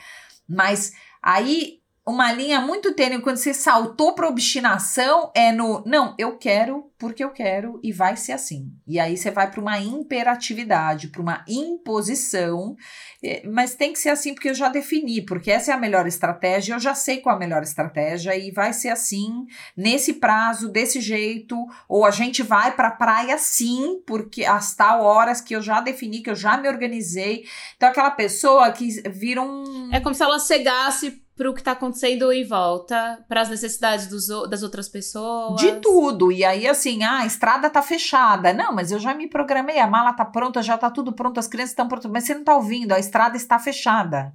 [0.49, 0.93] Mas
[1.23, 1.80] aí
[2.11, 7.25] uma linha muito tênue quando você saltou para obstinação é no não, eu quero porque
[7.25, 8.71] eu quero e vai ser assim.
[8.87, 12.77] E aí você vai para uma imperatividade, para uma imposição,
[13.25, 16.07] é, mas tem que ser assim porque eu já defini, porque essa é a melhor
[16.07, 20.69] estratégia, eu já sei qual é a melhor estratégia e vai ser assim, nesse prazo,
[20.69, 21.57] desse jeito,
[21.89, 25.81] ou a gente vai para a praia sim, porque as tal horas que eu já
[25.81, 27.47] defini, que eu já me organizei.
[27.77, 31.73] Então aquela pessoa que vira um É como se ela cegasse para o que está
[31.73, 35.59] acontecendo em volta, para as necessidades dos, das outras pessoas.
[35.59, 36.31] De tudo.
[36.31, 38.53] E aí, assim, ah, a estrada tá fechada.
[38.53, 41.49] Não, mas eu já me programei, a mala tá pronta, já tá tudo pronto, as
[41.49, 42.11] crianças estão prontas.
[42.11, 44.35] Mas você não tá ouvindo, a estrada está fechada.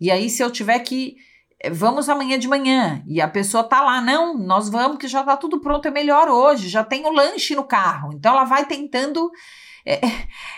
[0.00, 1.16] E aí, se eu tiver que.
[1.60, 3.02] Eh, vamos amanhã de manhã.
[3.04, 6.28] E a pessoa tá lá, não, nós vamos, que já tá tudo pronto, é melhor
[6.28, 8.12] hoje, já tem o lanche no carro.
[8.12, 9.28] Então ela vai tentando
[9.84, 10.00] é,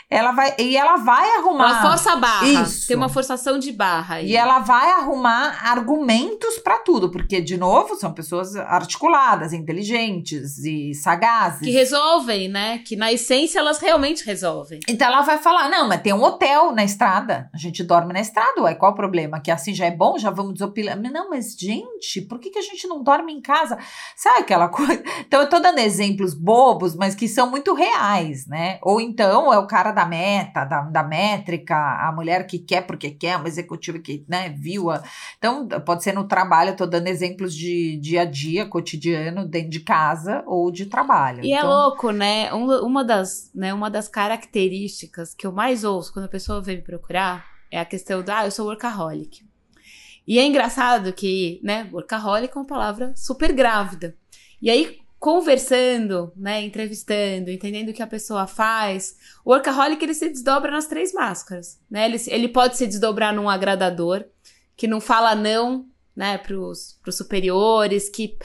[0.09, 2.47] ela vai e ela vai arrumar uma força barra.
[2.47, 2.87] Isso.
[2.87, 4.31] tem uma forçação de barra aí.
[4.31, 10.95] e ela vai arrumar argumentos para tudo porque de novo são pessoas articuladas inteligentes e
[10.95, 11.61] sagazes.
[11.61, 12.79] Que resolvem né?
[12.79, 14.79] Que na essência elas realmente resolvem.
[14.88, 17.51] Então ela vai falar não mas tem um hotel na estrada.
[17.53, 19.40] A gente dorme na estrada ué, qual o problema?
[19.40, 20.97] Que assim já é bom já vamos desopilar.
[20.97, 23.77] Não mas gente por que, que a gente não dorme em casa?
[24.14, 25.03] Sabe aquela coisa?
[25.27, 28.79] Então eu tô dando exemplos bobos mas que são muito reais né?
[28.83, 33.11] Ou então é o cara da meta, da, da métrica, a mulher que quer porque
[33.11, 34.91] quer, uma executiva que né, viu.
[34.91, 35.03] A...
[35.39, 39.71] Então, pode ser no trabalho, eu tô dando exemplos de dia a dia, cotidiano, dentro
[39.71, 41.43] de casa ou de trabalho.
[41.43, 41.71] E é então...
[41.71, 42.53] é louco, né?
[42.53, 43.73] Uma das, né?
[43.73, 47.85] uma das características que eu mais ouço quando a pessoa vem me procurar é a
[47.85, 49.45] questão do, ah, eu sou workaholic.
[50.27, 54.15] E é engraçado que, né, workaholic é uma palavra super grávida.
[54.61, 60.29] E aí, conversando, né, entrevistando, entendendo o que a pessoa faz, o workaholic ele se
[60.29, 62.07] desdobra nas três máscaras, né?
[62.07, 64.24] Ele, ele pode se desdobrar num agradador,
[64.76, 68.37] que não fala não, né, pros, pros superiores, que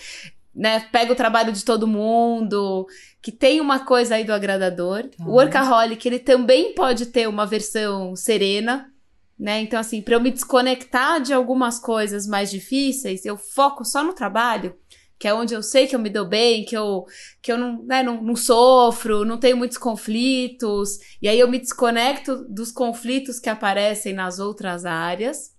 [0.55, 2.87] né, pega o trabalho de todo mundo,
[3.21, 5.09] que tem uma coisa aí do agradador.
[5.19, 5.27] Uhum.
[5.27, 8.91] O workaholic, ele também pode ter uma versão serena,
[9.37, 9.59] né?
[9.61, 14.13] Então, assim, para eu me desconectar de algumas coisas mais difíceis, eu foco só no
[14.13, 14.75] trabalho
[15.21, 17.05] que é onde eu sei que eu me dou bem, que eu,
[17.43, 21.59] que eu não, né, não, não sofro, não tenho muitos conflitos, e aí eu me
[21.59, 25.51] desconecto dos conflitos que aparecem nas outras áreas.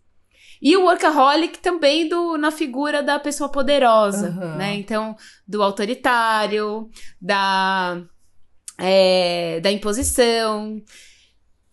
[0.61, 4.57] E o workaholic também do, na figura da pessoa poderosa, uhum.
[4.57, 4.75] né?
[4.75, 5.15] Então,
[5.47, 8.03] do autoritário, da,
[8.77, 10.83] é, da imposição.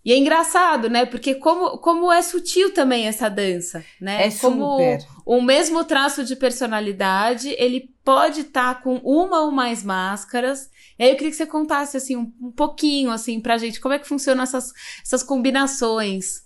[0.04, 1.06] E é engraçado, né?
[1.06, 4.28] Porque como, como é sutil também essa dança, né?
[4.28, 5.06] É como super.
[5.26, 10.70] o mesmo traço de personalidade, ele pode estar tá com uma ou mais máscaras.
[10.98, 13.94] E aí eu queria que você contasse, assim, um, um pouquinho, assim, pra gente, como
[13.94, 14.72] é que funcionam essas,
[15.04, 16.44] essas combinações,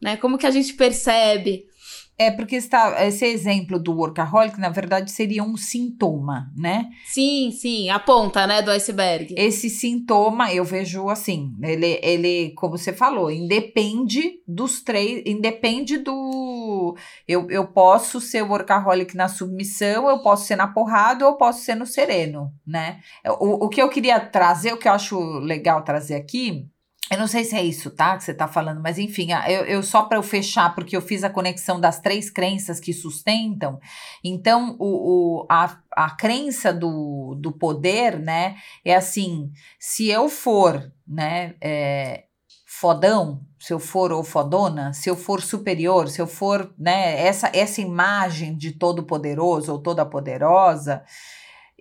[0.00, 0.16] né?
[0.16, 1.66] Como que a gente percebe
[2.18, 6.88] é porque está esse exemplo do workaholic, na verdade, seria um sintoma, né?
[7.06, 9.34] Sim, sim, a ponta, né, do iceberg.
[9.36, 16.96] Esse sintoma, eu vejo assim, ele, ele como você falou, independe dos três, independe do...
[17.26, 21.62] Eu, eu posso ser workaholic na submissão, eu posso ser na porrada, ou eu posso
[21.62, 23.00] ser no sereno, né?
[23.40, 26.66] O, o que eu queria trazer, o que eu acho legal trazer aqui,
[27.12, 28.16] eu não sei se é isso, tá?
[28.16, 31.22] Que você tá falando, mas enfim, eu, eu só para eu fechar, porque eu fiz
[31.22, 33.78] a conexão das três crenças que sustentam.
[34.24, 40.90] Então, o, o, a, a crença do, do poder, né, é assim: se eu for,
[41.06, 42.24] né, é,
[42.66, 47.50] fodão, se eu for ou fodona, se eu for superior, se eu for, né, essa,
[47.52, 51.04] essa imagem de todo poderoso ou toda poderosa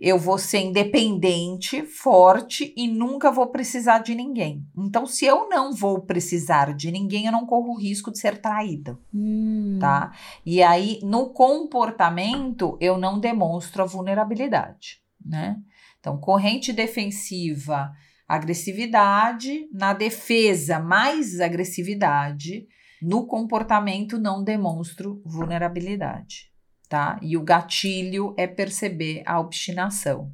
[0.02, 4.66] eu vou ser independente, forte e nunca vou precisar de ninguém.
[4.76, 8.42] Então, se eu não vou precisar de ninguém, eu não corro o risco de ser
[8.42, 9.78] traída, hum.
[9.80, 10.12] tá?
[10.44, 15.58] E aí, no comportamento, eu não demonstro a vulnerabilidade, né?
[16.00, 17.92] Então, corrente defensiva,
[18.28, 22.66] agressividade, na defesa, mais agressividade,
[23.00, 26.51] no comportamento, não demonstro vulnerabilidade
[26.92, 27.18] tá?
[27.22, 30.30] E o gatilho é perceber a obstinação.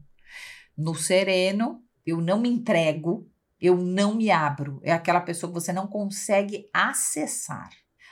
[0.76, 3.30] No sereno, eu não me entrego,
[3.62, 4.82] eu não me abro.
[4.82, 7.70] É aquela pessoa que você não consegue acessar.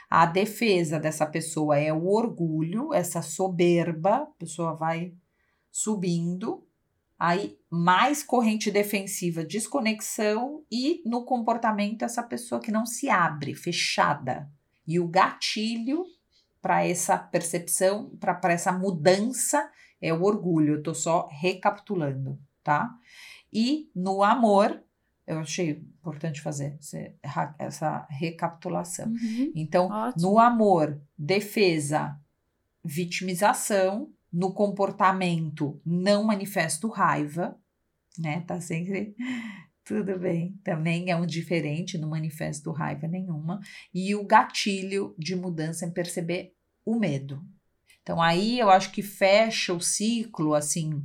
[0.08, 5.12] A defesa dessa pessoa é o orgulho, essa soberba, a pessoa vai
[5.68, 6.64] subindo,
[7.18, 14.48] aí mais corrente defensiva, desconexão e no comportamento essa pessoa que não se abre, fechada.
[14.86, 16.04] E o gatilho
[16.66, 19.70] para essa percepção, para essa mudança
[20.02, 20.74] é o orgulho.
[20.74, 22.92] Eu tô só recapitulando, tá?
[23.52, 24.82] E no amor,
[25.28, 26.76] eu achei importante fazer
[27.56, 29.06] essa recapitulação.
[29.06, 30.28] Uhum, então, ótimo.
[30.28, 32.18] no amor, defesa,
[32.84, 37.56] vitimização, no comportamento, não manifesto raiva,
[38.18, 38.40] né?
[38.40, 39.14] Tá sempre
[39.86, 40.58] tudo bem.
[40.64, 43.60] Também é um diferente, não manifesto raiva nenhuma.
[43.94, 46.55] E o gatilho de mudança em perceber
[46.86, 47.36] o medo.
[48.06, 51.02] Então aí eu acho que fecha o ciclo, assim,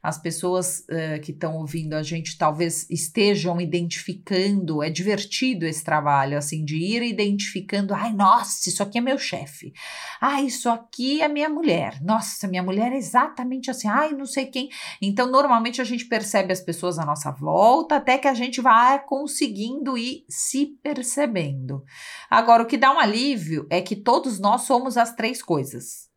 [0.00, 6.38] as pessoas uh, que estão ouvindo a gente talvez estejam identificando, é divertido esse trabalho,
[6.38, 9.72] assim, de ir identificando, ai, nossa, isso aqui é meu chefe,
[10.20, 14.46] ai, isso aqui é minha mulher, nossa, minha mulher é exatamente assim, ai, não sei
[14.46, 14.68] quem.
[15.02, 19.04] Então, normalmente a gente percebe as pessoas à nossa volta, até que a gente vai
[19.04, 21.82] conseguindo ir se percebendo.
[22.30, 26.13] Agora, o que dá um alívio é que todos nós somos as três coisas.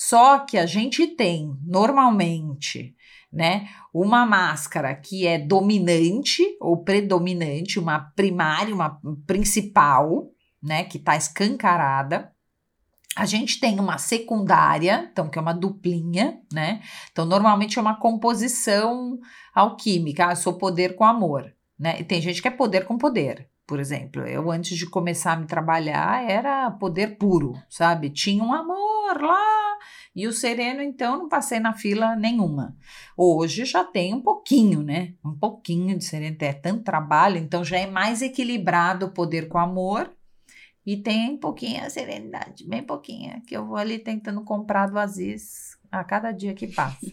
[0.00, 2.94] Só que a gente tem normalmente,
[3.32, 10.30] né, uma máscara que é dominante ou predominante, uma primária, uma principal,
[10.62, 12.30] né, que está escancarada.
[13.16, 16.80] A gente tem uma secundária, então que é uma duplinha, né?
[17.10, 19.18] Então normalmente é uma composição
[19.52, 22.00] alquímica, ah, eu sou poder com amor, né?
[22.00, 23.50] E tem gente que é poder com poder.
[23.68, 28.08] Por exemplo, eu antes de começar a me trabalhar era poder puro, sabe?
[28.08, 29.76] Tinha um amor lá
[30.16, 32.74] e o sereno, então, não passei na fila nenhuma.
[33.14, 35.12] Hoje já tem um pouquinho, né?
[35.22, 39.58] Um pouquinho de sereno, é tanto trabalho, então já é mais equilibrado o poder com
[39.58, 40.10] amor
[40.86, 44.98] e tem um pouquinho a serenidade, bem pouquinho, que eu vou ali tentando comprar do
[44.98, 47.06] Aziz a cada dia que passa.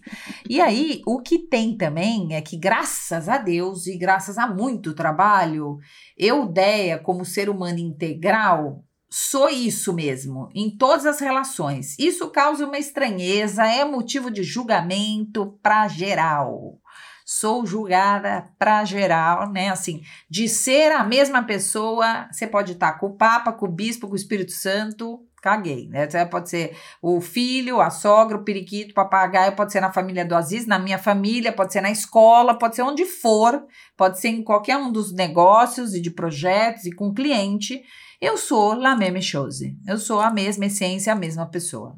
[0.49, 4.93] E aí, o que tem também é que, graças a Deus e graças a muito
[4.93, 5.77] trabalho,
[6.17, 11.97] eu, Deia, como ser humano integral, sou isso mesmo, em todas as relações.
[11.97, 16.79] Isso causa uma estranheza, é motivo de julgamento para geral.
[17.25, 19.69] Sou julgada para geral, né?
[19.69, 24.05] Assim, de ser a mesma pessoa, você pode estar com o Papa, com o Bispo,
[24.07, 26.07] com o Espírito Santo, caguei, né?
[26.25, 30.33] Pode ser o filho, a sogra, o periquito, o papagaio, pode ser na família do
[30.33, 33.63] Aziz, na minha família, pode ser na escola, pode ser onde for,
[33.95, 37.79] pode ser em qualquer um dos negócios e de projetos e com cliente.
[38.19, 39.77] Eu sou la même chose.
[39.87, 41.95] Eu sou a mesma essência, a mesma pessoa.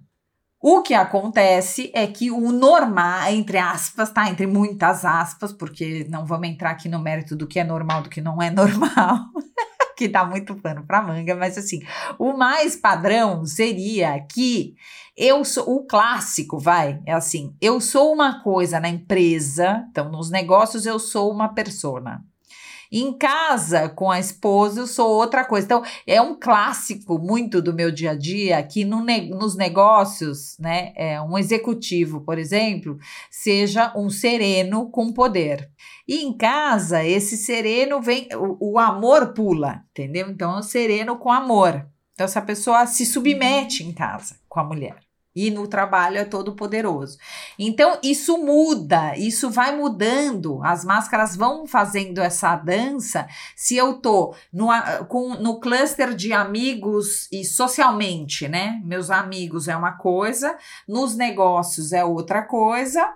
[0.59, 4.27] O que acontece é que o normal, entre aspas, tá?
[4.29, 8.09] Entre muitas aspas, porque não vamos entrar aqui no mérito do que é normal, do
[8.09, 9.19] que não é normal.
[9.95, 11.79] que dá muito pano para manga, mas assim,
[12.19, 14.75] o mais padrão seria que
[15.17, 20.29] eu sou o clássico, vai, é assim, eu sou uma coisa na empresa, então nos
[20.29, 22.23] negócios eu sou uma persona.
[22.91, 25.65] Em casa, com a esposa, eu sou outra coisa.
[25.65, 30.57] Então, é um clássico muito do meu dia a dia que no ne nos negócios,
[30.59, 32.97] né, é, um executivo, por exemplo,
[33.29, 35.69] seja um sereno com poder.
[36.07, 40.29] E em casa, esse sereno vem, o, o amor pula, entendeu?
[40.29, 41.85] Então, é um sereno com amor.
[42.13, 45.06] Então, essa pessoa se submete em casa com a mulher
[45.37, 47.19] e no trabalho é todo poderoso.
[47.59, 53.27] Então isso muda, isso vai mudando, as máscaras vão fazendo essa dança.
[53.55, 54.69] Se eu tô no,
[55.07, 58.81] com, no cluster de amigos e socialmente, né?
[58.83, 60.57] Meus amigos é uma coisa,
[60.87, 63.07] nos negócios é outra coisa.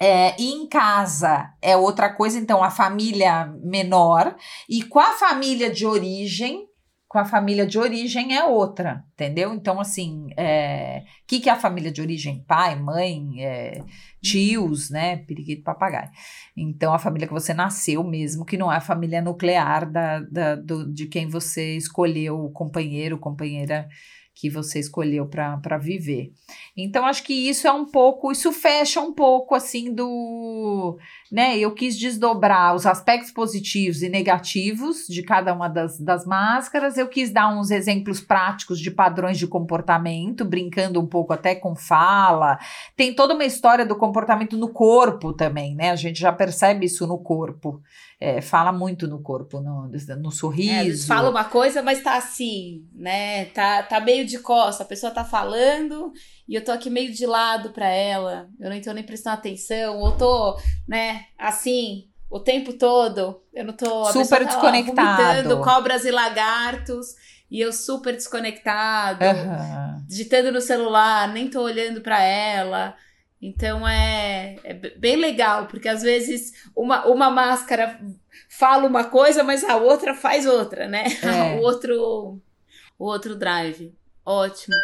[0.00, 4.36] É, em casa é outra coisa, então a família menor,
[4.68, 6.67] e com a família de origem,
[7.08, 9.54] com a família de origem é outra, entendeu?
[9.54, 12.44] Então, assim, o é, que, que é a família de origem?
[12.46, 13.82] Pai, mãe, é,
[14.22, 15.16] tios, né?
[15.16, 16.10] Periquito, papagaio.
[16.54, 20.54] Então, a família que você nasceu mesmo, que não é a família nuclear da, da
[20.54, 23.88] do, de quem você escolheu o companheiro, companheira
[24.38, 26.30] que você escolheu para viver.
[26.76, 30.96] Então, acho que isso é um pouco, isso fecha um pouco assim do.
[31.30, 36.96] Né, eu quis desdobrar os aspectos positivos e negativos de cada uma das, das máscaras,
[36.96, 41.76] eu quis dar uns exemplos práticos de padrões de comportamento, brincando um pouco até com
[41.76, 42.58] fala.
[42.96, 45.90] Tem toda uma história do comportamento no corpo também, né?
[45.90, 47.82] A gente já percebe isso no corpo
[48.20, 49.88] é, fala muito no corpo, no,
[50.20, 51.04] no sorriso.
[51.04, 53.44] É, fala uma coisa, mas tá assim, né?
[53.46, 56.12] Tá, tá meio de costa, a pessoa tá falando
[56.48, 59.98] e eu tô aqui meio de lado para ela, eu não tô nem prestando atenção,
[59.98, 64.06] ou tô, né, assim, o tempo todo, eu não tô...
[64.12, 65.56] Super tá desconectado.
[65.56, 67.14] Lá, cobras e lagartos
[67.50, 70.04] e eu super desconectado, uhum.
[70.06, 72.94] digitando no celular, nem tô olhando para ela.
[73.40, 78.00] Então é, é, bem legal, porque às vezes uma, uma máscara
[78.48, 81.04] fala uma coisa, mas a outra faz outra, né?
[81.22, 81.56] É.
[81.56, 82.40] o outro
[82.98, 83.94] o outro drive.
[84.26, 84.74] Ótimo.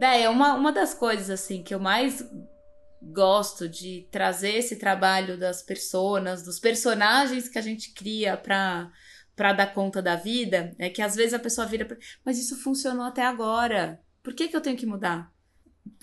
[0.00, 2.24] É, uma, uma das coisas assim que eu mais
[3.02, 8.90] gosto de trazer esse trabalho das pessoas, dos personagens que a gente cria para
[9.36, 12.62] para dar conta da vida, é que às vezes a pessoa vira, pra, mas isso
[12.62, 13.98] funcionou até agora.
[14.22, 15.32] Por que, que eu tenho que mudar?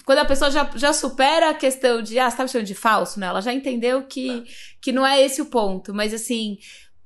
[0.04, 2.74] Quando a pessoa já, já supera a questão de, ah, você tá me chamando de
[2.74, 3.28] falso, né?
[3.28, 4.43] Ela já entendeu que,
[4.82, 5.93] que não é esse o ponto.
[5.93, 6.58] Mas assim,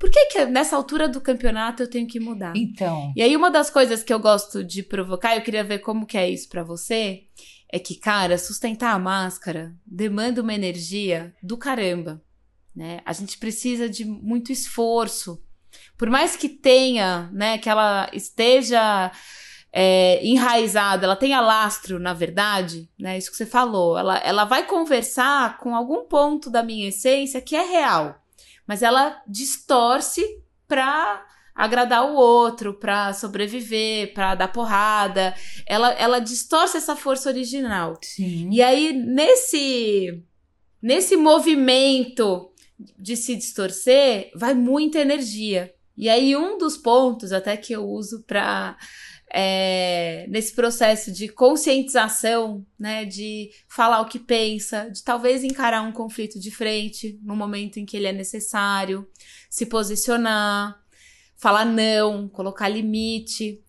[0.02, 2.54] por que, que nessa altura do campeonato eu tenho que mudar?
[2.56, 3.14] Então.
[3.16, 6.18] E aí, uma das coisas que eu gosto de provocar, eu queria ver como que
[6.18, 7.26] é isso para você,
[7.72, 12.20] é que, cara, sustentar a máscara demanda uma energia do caramba.
[12.76, 13.02] Né?
[13.06, 15.40] A gente precisa de muito esforço.
[15.96, 19.12] Por mais que tenha, né, que ela esteja
[19.72, 23.20] é, enraizada, ela tenha lastro, na verdade, né?
[23.20, 23.98] Isso que você falou.
[23.98, 28.21] Ela, ela vai conversar com algum ponto da minha essência que é real,
[28.72, 30.24] mas ela distorce
[30.66, 35.36] para agradar o outro, para sobreviver, para dar porrada.
[35.68, 38.00] Ela, ela distorce essa força original.
[38.02, 38.48] Sim.
[38.50, 40.24] E aí, nesse,
[40.82, 42.54] nesse movimento
[42.98, 45.74] de se distorcer, vai muita energia.
[45.98, 48.78] E aí, um dos pontos até que eu uso para
[49.34, 55.92] é, nesse processo de conscientização, né, de falar o que pensa, de talvez encarar um
[55.92, 59.08] conflito de frente no momento em que ele é necessário,
[59.50, 60.78] se posicionar,
[61.38, 63.64] falar não, colocar limite.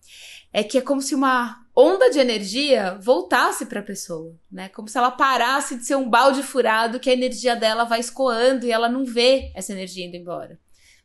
[0.51, 4.69] É que é como se uma onda de energia voltasse para a pessoa, né?
[4.69, 8.65] Como se ela parasse de ser um balde furado que a energia dela vai escoando
[8.65, 10.59] e ela não vê essa energia indo embora,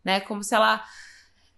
[0.04, 0.20] né?
[0.20, 0.84] Como se ela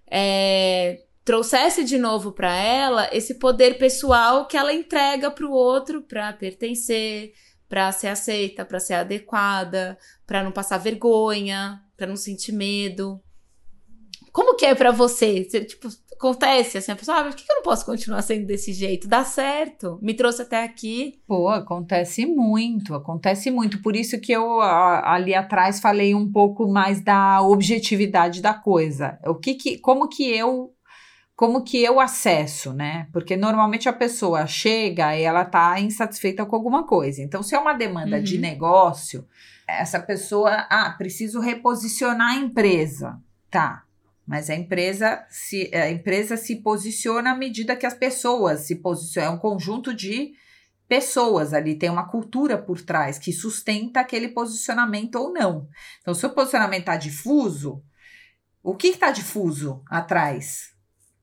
[0.09, 6.03] é, trouxesse de novo para ela esse poder pessoal que ela entrega para o outro
[6.03, 7.31] para pertencer,
[7.69, 13.23] para ser aceita, para ser adequada, para não passar vergonha, para não sentir medo.
[14.33, 15.45] Como que é para você?
[15.45, 15.65] você?
[15.65, 19.07] Tipo, acontece assim, a pessoa, ah, por que eu não posso continuar sendo desse jeito?
[19.07, 21.23] Dá certo, me trouxe até aqui.
[21.29, 23.81] Pô, acontece muito, acontece muito.
[23.81, 29.17] Por isso que eu ali atrás falei um pouco mais da objetividade da coisa.
[29.25, 30.75] O que que, como que eu
[31.41, 33.09] como que eu acesso, né?
[33.15, 37.23] Porque normalmente a pessoa chega e ela tá insatisfeita com alguma coisa.
[37.23, 38.23] Então, se é uma demanda uhum.
[38.23, 39.27] de negócio,
[39.67, 43.19] essa pessoa, ah, preciso reposicionar a empresa.
[43.51, 43.85] Tá.
[44.27, 49.33] Mas a empresa se a empresa se posiciona à medida que as pessoas se posicionam,
[49.33, 50.35] é um conjunto de
[50.87, 55.67] pessoas ali, tem uma cultura por trás que sustenta aquele posicionamento ou não.
[56.03, 57.83] Então, se o posicionamento está difuso,
[58.63, 60.70] o que está difuso atrás?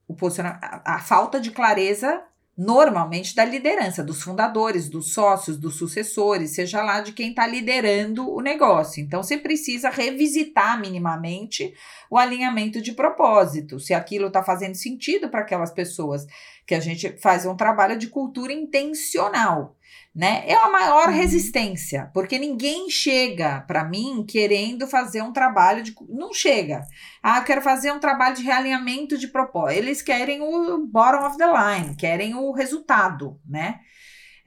[0.07, 2.23] O posicionamento, a, a falta de clareza
[2.57, 8.27] normalmente da liderança, dos fundadores, dos sócios, dos sucessores, seja lá de quem está liderando
[8.33, 8.99] o negócio.
[8.99, 11.71] Então, você precisa revisitar minimamente
[12.09, 16.25] o alinhamento de propósito, se aquilo está fazendo sentido para aquelas pessoas,
[16.65, 19.76] que a gente faz um trabalho de cultura intencional
[20.15, 20.43] né?
[20.47, 21.13] É a maior uhum.
[21.13, 25.93] resistência, porque ninguém chega para mim querendo fazer um trabalho de.
[26.09, 26.81] Não chega.
[27.21, 29.77] Ah, eu quero fazer um trabalho de realinhamento de propósito.
[29.77, 33.79] Eles querem o bottom of the line, querem o resultado, né?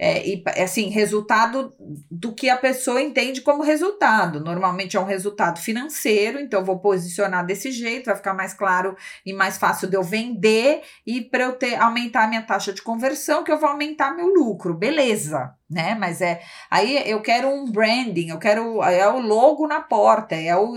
[0.03, 1.75] É, e assim, resultado
[2.11, 4.41] do que a pessoa entende como resultado.
[4.41, 8.97] Normalmente é um resultado financeiro, então vou posicionar desse jeito, vai ficar mais claro
[9.27, 12.81] e mais fácil de eu vender e para eu ter aumentar a minha taxa de
[12.81, 15.95] conversão, que eu vou aumentar meu lucro, beleza, né?
[15.95, 16.41] Mas é
[16.71, 20.77] aí eu quero um branding, eu quero é o logo na porta, é o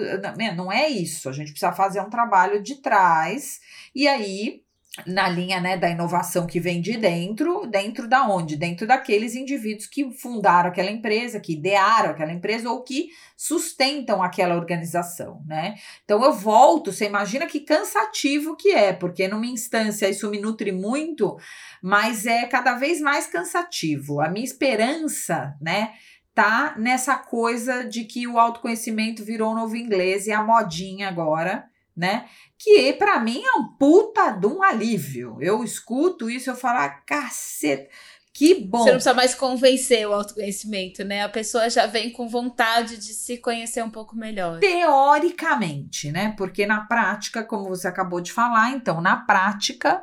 [0.58, 1.30] não é isso.
[1.30, 3.62] A gente precisa fazer um trabalho de trás
[3.96, 4.64] e aí
[5.08, 8.56] na linha né, da inovação que vem de dentro, dentro da onde?
[8.56, 14.56] Dentro daqueles indivíduos que fundaram aquela empresa, que idearam aquela empresa ou que sustentam aquela
[14.56, 15.76] organização, né?
[16.04, 20.72] Então eu volto, você imagina que cansativo que é, porque numa instância isso me nutre
[20.72, 21.38] muito,
[21.82, 24.22] mas é cada vez mais cansativo.
[24.22, 25.94] A minha esperança, né?
[26.36, 31.66] Tá nessa coisa de que o autoconhecimento virou novo inglês e a modinha agora,
[31.96, 32.26] né?
[32.64, 35.38] Que para mim é um puta de um alívio.
[35.42, 37.90] Eu escuto isso, eu falo, ah, caceta.
[38.34, 38.80] Que bom.
[38.80, 41.24] Você não precisa mais convencer o autoconhecimento, né?
[41.24, 44.60] A pessoa já vem com vontade de se conhecer um pouco melhor.
[44.60, 46.34] Teoricamente, né?
[46.38, 50.02] Porque na prática, como você acabou de falar, então, na prática,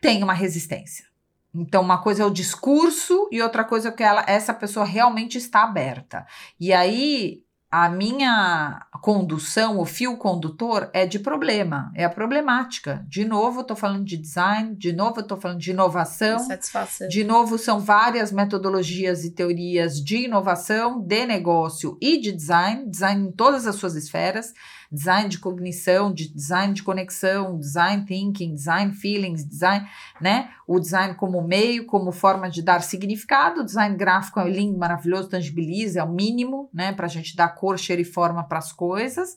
[0.00, 1.04] tem uma resistência.
[1.52, 5.36] Então, uma coisa é o discurso e outra coisa é que ela, essa pessoa realmente
[5.36, 6.24] está aberta.
[6.60, 13.04] E aí, a minha condução, o fio condutor é de problema, é a problemática.
[13.06, 16.38] De novo, eu estou falando de design, de novo, eu estou falando de inovação.
[16.38, 17.08] Satisfação.
[17.08, 23.28] De novo, são várias metodologias e teorias de inovação, de negócio e de design, design
[23.28, 24.54] em todas as suas esferas.
[24.90, 29.86] Design de cognição, de design de conexão, design thinking, design feelings, design,
[30.20, 30.50] né?
[30.66, 35.28] O design como meio, como forma de dar significado, o design gráfico é lindo, maravilhoso,
[35.28, 36.92] tangibiliza, é o mínimo, né?
[36.92, 39.36] Para a gente dar cor, cheiro e forma para as coisas.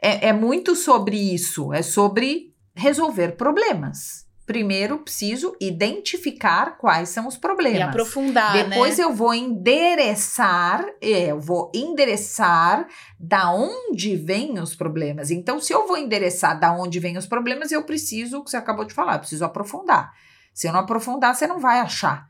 [0.00, 7.36] É, é muito sobre isso, é sobre resolver problemas primeiro preciso identificar quais são os
[7.36, 7.78] problemas.
[7.78, 9.04] E aprofundar, Depois né?
[9.04, 12.88] eu vou endereçar, é, eu vou endereçar
[13.20, 15.30] da onde vêm os problemas.
[15.30, 18.56] Então, se eu vou endereçar da onde vêm os problemas, eu preciso, o que você
[18.56, 20.14] acabou de falar, eu preciso aprofundar.
[20.54, 22.27] Se eu não aprofundar, você não vai achar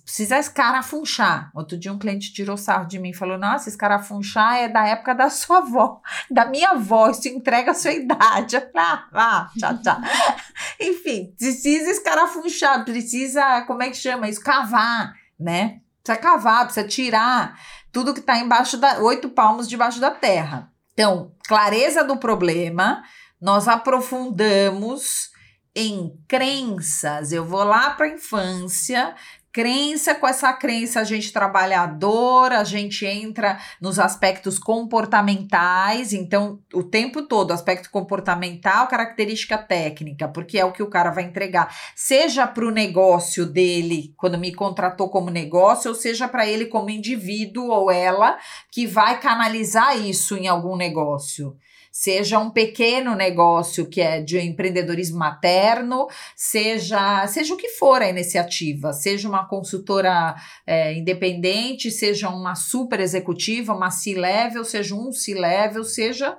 [0.00, 1.50] precisa escarafunchar.
[1.54, 5.14] Outro dia um cliente tirou sarro de mim e falou: Nossa, escarafunchar é da época
[5.14, 8.56] da sua avó, da minha avó, isso entrega a sua idade.
[8.74, 9.96] Ah, ah, tchau, tchau.
[10.80, 14.40] Enfim, precisa escarafunchar, precisa, como é que chama isso?
[14.40, 15.80] Cavar, né?
[16.02, 17.58] Precisa cavar, precisa tirar
[17.92, 18.98] tudo que está embaixo da.
[19.00, 20.72] oito palmos debaixo da terra.
[20.92, 23.02] Então, clareza do problema,
[23.40, 25.30] nós aprofundamos
[25.74, 27.32] em crenças.
[27.32, 29.14] Eu vou lá para a infância,
[29.52, 36.82] crença, com essa crença a gente trabalhadora, a gente entra nos aspectos comportamentais, então o
[36.82, 42.46] tempo todo, aspecto comportamental, característica técnica, porque é o que o cara vai entregar, seja
[42.46, 47.68] para o negócio dele, quando me contratou como negócio, ou seja para ele como indivíduo
[47.68, 48.38] ou ela
[48.70, 51.54] que vai canalizar isso em algum negócio
[51.92, 58.08] seja um pequeno negócio que é de empreendedorismo materno, seja, seja o que for a
[58.08, 60.34] iniciativa, seja uma consultora
[60.66, 66.34] é, independente, seja uma super executiva, uma C-level, seja um C-level, seja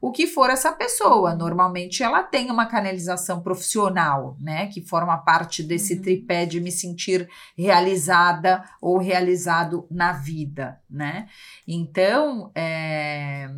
[0.00, 1.34] o que for essa pessoa.
[1.34, 4.66] Normalmente ela tem uma canalização profissional, né?
[4.68, 6.02] Que forma parte desse uhum.
[6.02, 11.26] tripé de me sentir realizada ou realizado na vida, né?
[11.66, 13.48] Então, é,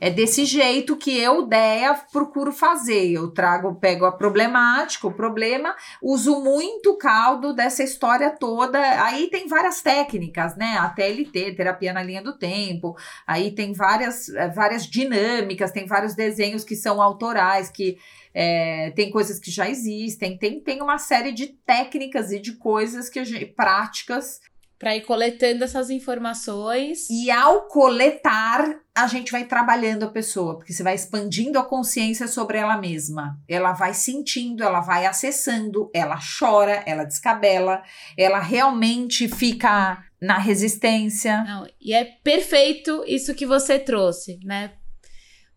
[0.00, 3.12] é desse jeito que eu, Deia, procuro fazer.
[3.12, 8.78] Eu trago, pego a problemática, o problema, uso muito caldo dessa história toda.
[9.04, 10.76] Aí tem várias técnicas, né?
[10.78, 12.96] A TLT, terapia na linha do tempo.
[13.26, 17.98] Aí tem várias, eh, várias dinâmicas, tem vários desenhos que são autorais, que
[18.34, 23.08] é, tem coisas que já existem, tem, tem uma série de técnicas e de coisas
[23.08, 24.40] que gente, práticas
[24.84, 27.08] para ir coletando essas informações.
[27.08, 32.28] E ao coletar, a gente vai trabalhando a pessoa, porque você vai expandindo a consciência
[32.28, 33.40] sobre ela mesma.
[33.48, 37.82] Ela vai sentindo, ela vai acessando, ela chora, ela descabela,
[38.14, 41.42] ela realmente fica na resistência.
[41.44, 44.72] Não, e é perfeito isso que você trouxe, né?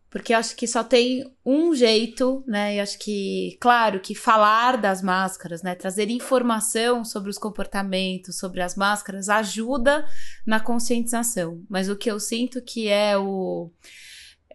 [0.10, 2.76] Porque eu acho que só tem um jeito, né?
[2.76, 5.76] E acho que, claro, que falar das máscaras, né?
[5.76, 10.08] Trazer informação sobre os comportamentos, sobre as máscaras, ajuda
[10.45, 11.62] na conscientização.
[11.70, 13.70] Mas o que eu sinto que é o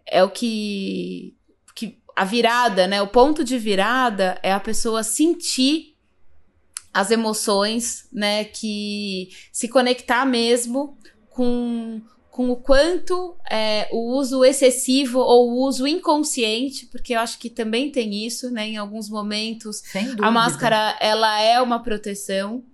[0.07, 1.37] é o que,
[1.75, 3.03] que a virada, né?
[3.03, 5.99] O ponto de virada é a pessoa sentir
[6.95, 8.45] as emoções, né?
[8.45, 10.99] Que se conectar mesmo
[11.29, 12.01] com
[12.33, 17.51] com o quanto é, o uso excessivo ou o uso inconsciente, porque eu acho que
[17.51, 18.69] também tem isso, né?
[18.69, 19.83] Em alguns momentos,
[20.19, 22.65] a máscara ela é uma proteção,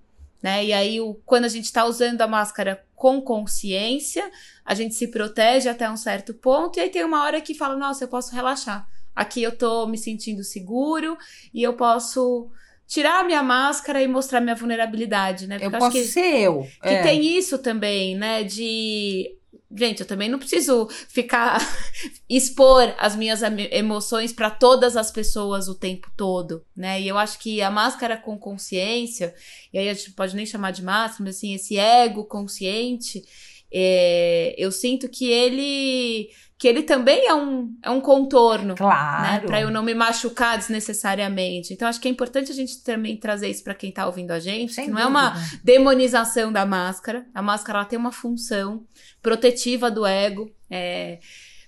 [0.40, 0.64] né?
[0.64, 4.30] E aí, o, quando a gente está usando a máscara com consciência,
[4.64, 7.74] a gente se protege até um certo ponto, e aí tem uma hora que fala,
[7.74, 8.88] nossa, eu posso relaxar.
[9.12, 11.18] Aqui eu tô me sentindo seguro
[11.52, 12.48] e eu posso
[12.86, 15.58] tirar a minha máscara e mostrar minha vulnerabilidade, né?
[15.58, 16.64] Porque eu, eu posso que, ser eu.
[16.80, 17.02] Que é.
[17.02, 18.44] tem isso também, né?
[18.44, 19.36] De
[19.70, 21.60] Gente, eu também não preciso ficar
[22.28, 27.00] expor as minhas emoções para todas as pessoas o tempo todo, né?
[27.00, 29.34] E eu acho que a máscara com consciência,
[29.70, 33.22] e aí a gente pode nem chamar de máscara, mas assim, esse ego consciente,
[33.70, 38.70] é, eu sinto que ele que ele também é um, é um contorno.
[38.70, 38.74] Né?
[38.74, 39.22] Claro.
[39.22, 41.72] Né, para eu não me machucar desnecessariamente.
[41.72, 44.40] Então, acho que é importante a gente também trazer isso para quem tá ouvindo a
[44.40, 44.74] gente.
[44.74, 47.24] Sem que não é uma demonização da máscara.
[47.32, 48.84] A máscara ela tem uma função
[49.22, 50.50] protetiva do ego.
[50.68, 51.20] É,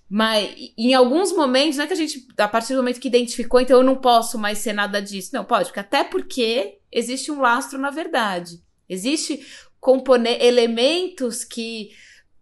[0.09, 3.61] mas em alguns momentos, não é que a gente, a partir do momento que identificou,
[3.61, 5.31] então eu não posso mais ser nada disso.
[5.33, 8.61] Não, pode, porque até porque existe um lastro na verdade.
[8.89, 9.47] Existe
[10.41, 11.91] elementos que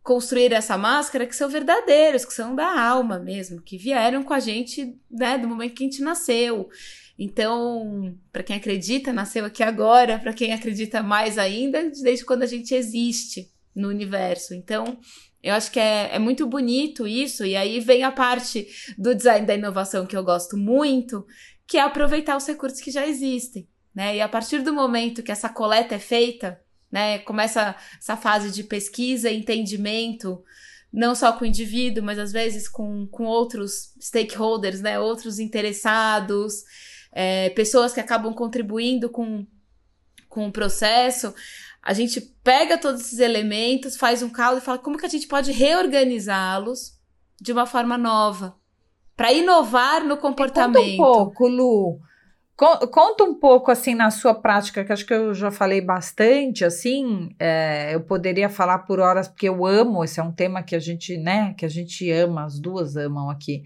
[0.09, 4.41] construir essa máscara que são verdadeiros, que são da alma mesmo, que vieram com a
[4.41, 6.71] gente, né, do momento que a gente nasceu.
[7.19, 12.47] Então, para quem acredita, nasceu aqui agora, para quem acredita mais ainda, desde quando a
[12.47, 14.55] gente existe no universo.
[14.55, 14.99] Então,
[15.43, 19.47] eu acho que é, é muito bonito isso, e aí vem a parte do design
[19.47, 21.27] da inovação que eu gosto muito,
[21.67, 23.69] que é aproveitar os recursos que já existem.
[23.95, 24.17] Né?
[24.17, 26.59] E a partir do momento que essa coleta é feita,
[26.91, 27.19] né?
[27.21, 30.43] Começa essa fase de pesquisa e entendimento
[30.93, 34.99] não só com o indivíduo, mas às vezes com, com outros stakeholders, né?
[34.99, 36.65] Outros interessados,
[37.13, 39.47] é, pessoas que acabam contribuindo com,
[40.29, 41.35] com o processo.
[41.83, 45.27] A gente pega todos esses elementos, faz um caldo e fala como que a gente
[45.27, 46.99] pode reorganizá-los
[47.41, 48.57] de uma forma nova,
[49.17, 50.75] para inovar no comportamento.
[50.75, 52.01] conta um pouco, Lu.
[52.59, 57.31] Conta um pouco assim na sua prática, que acho que eu já falei bastante, assim,
[57.39, 60.81] é, eu poderia falar por horas, porque eu amo, esse é um tema que a
[60.81, 63.63] gente, né, que a gente ama, as duas amam aqui.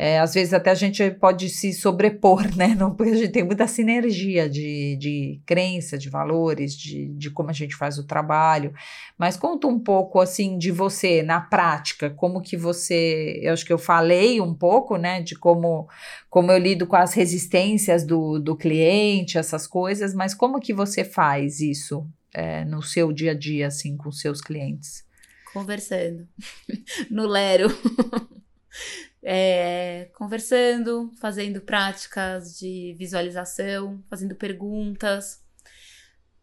[0.00, 2.68] É, às vezes até a gente pode se sobrepor, né?
[2.78, 7.50] Não, porque a gente tem muita sinergia de, de crença, de valores, de, de como
[7.50, 8.72] a gente faz o trabalho.
[9.18, 13.40] Mas conta um pouco assim de você na prática, como que você.
[13.42, 15.20] Eu acho que eu falei um pouco, né?
[15.20, 15.88] De como,
[16.30, 21.02] como eu lido com as resistências do, do cliente, essas coisas, mas como que você
[21.02, 25.04] faz isso é, no seu dia a dia, assim, com seus clientes?
[25.52, 26.28] Conversando.
[27.10, 27.68] no Lero
[29.22, 35.42] é, conversando, fazendo práticas de visualização, fazendo perguntas,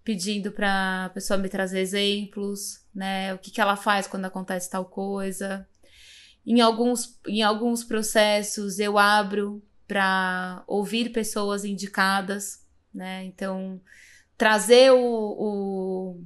[0.03, 3.34] pedindo para a pessoa me trazer exemplos, né?
[3.34, 5.67] O que, que ela faz quando acontece tal coisa.
[6.45, 12.63] Em alguns, em alguns processos eu abro para ouvir pessoas indicadas,
[12.93, 13.23] né?
[13.26, 13.82] Então,
[14.38, 16.23] trazer o, o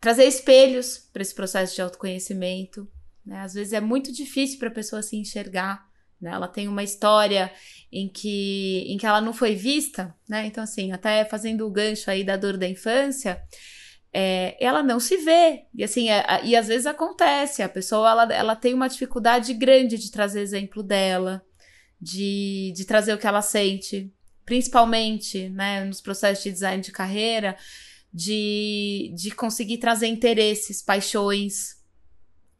[0.00, 2.88] trazer espelhos para esse processo de autoconhecimento.
[3.24, 3.40] Né?
[3.40, 5.86] Às vezes é muito difícil para a pessoa se enxergar.
[6.20, 6.30] Né?
[6.30, 7.52] Ela tem uma história
[7.90, 10.46] em que, em que ela não foi vista, né?
[10.46, 13.42] Então, assim, até fazendo o gancho aí da dor da infância,
[14.12, 15.64] é, ela não se vê.
[15.74, 19.96] E assim, é, e às vezes acontece, a pessoa ela, ela tem uma dificuldade grande
[19.96, 21.42] de trazer exemplo dela,
[22.00, 24.12] de, de trazer o que ela sente,
[24.44, 27.56] principalmente né, nos processos de design de carreira,
[28.12, 31.81] de, de conseguir trazer interesses, paixões,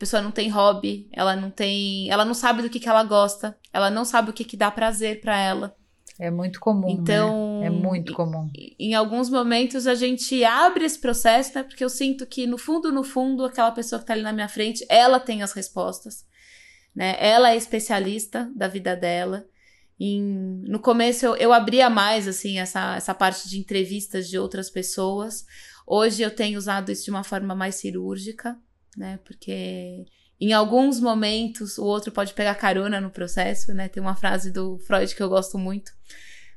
[0.02, 3.56] pessoa não tem hobby, ela não tem, ela não sabe do que, que ela gosta,
[3.72, 5.76] ela não sabe o que, que dá prazer para ela.
[6.18, 6.88] É muito comum.
[6.88, 6.92] Né?
[6.98, 7.66] Então, né?
[7.66, 8.50] é muito comum.
[8.52, 11.62] Em, em, alguns momentos a gente abre esse processo, né?
[11.62, 14.48] Porque eu sinto que no fundo, no fundo, aquela pessoa que tá ali na minha
[14.48, 16.26] frente, ela tem as respostas,
[16.92, 17.14] né?
[17.20, 19.46] Ela é especialista da vida dela.
[20.00, 24.68] Em, no começo eu, eu abria mais assim essa, essa parte de entrevistas de outras
[24.68, 25.44] pessoas.
[25.86, 28.58] Hoje eu tenho usado isso de uma forma mais cirúrgica,
[28.96, 29.18] né?
[29.24, 30.04] Porque
[30.40, 33.88] em alguns momentos o outro pode pegar carona no processo, né?
[33.88, 35.92] Tem uma frase do Freud que eu gosto muito.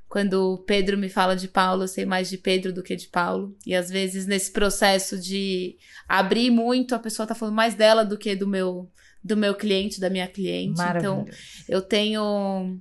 [0.08, 3.56] Quando Pedro me fala de Paulo, eu sei mais de Pedro do que de Paulo.
[3.66, 5.78] E às vezes nesse processo de
[6.08, 8.90] abrir muito, a pessoa tá falando mais dela do que do meu
[9.24, 10.78] do meu cliente, da minha cliente.
[11.00, 11.26] Então,
[11.68, 12.80] eu tenho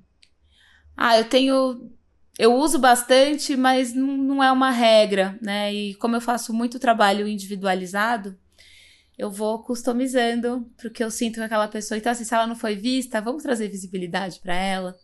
[0.97, 1.91] Ah, eu tenho
[2.39, 5.73] eu uso bastante, mas não, é uma regra, né?
[5.73, 8.37] E como eu faço muito trabalho individualizado,
[9.17, 11.97] eu vou customizando porque eu sinto com aquela pessoa.
[11.97, 14.97] Então, assim, se ela não foi vista, vamos trazer visibilidade para ela.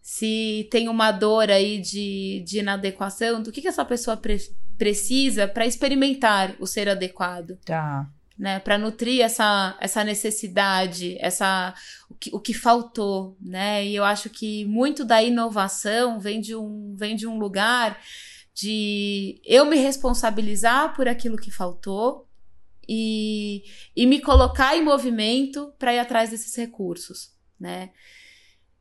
[0.00, 4.38] Se tem uma dor aí de, de inadequação, do que, que essa pessoa pre
[4.76, 7.56] precisa para experimentar o ser adequado?
[7.64, 8.10] Tá.
[8.36, 11.72] Né, para nutrir essa, essa necessidade, essa
[12.10, 13.86] o que, o que faltou, né?
[13.86, 17.96] E eu acho que muito da inovação vem de um, vem de um lugar
[18.52, 22.26] de eu me responsabilizar por aquilo que faltou,
[22.88, 23.64] e,
[23.94, 27.90] e me colocar em movimento para ir atrás desses recursos, né?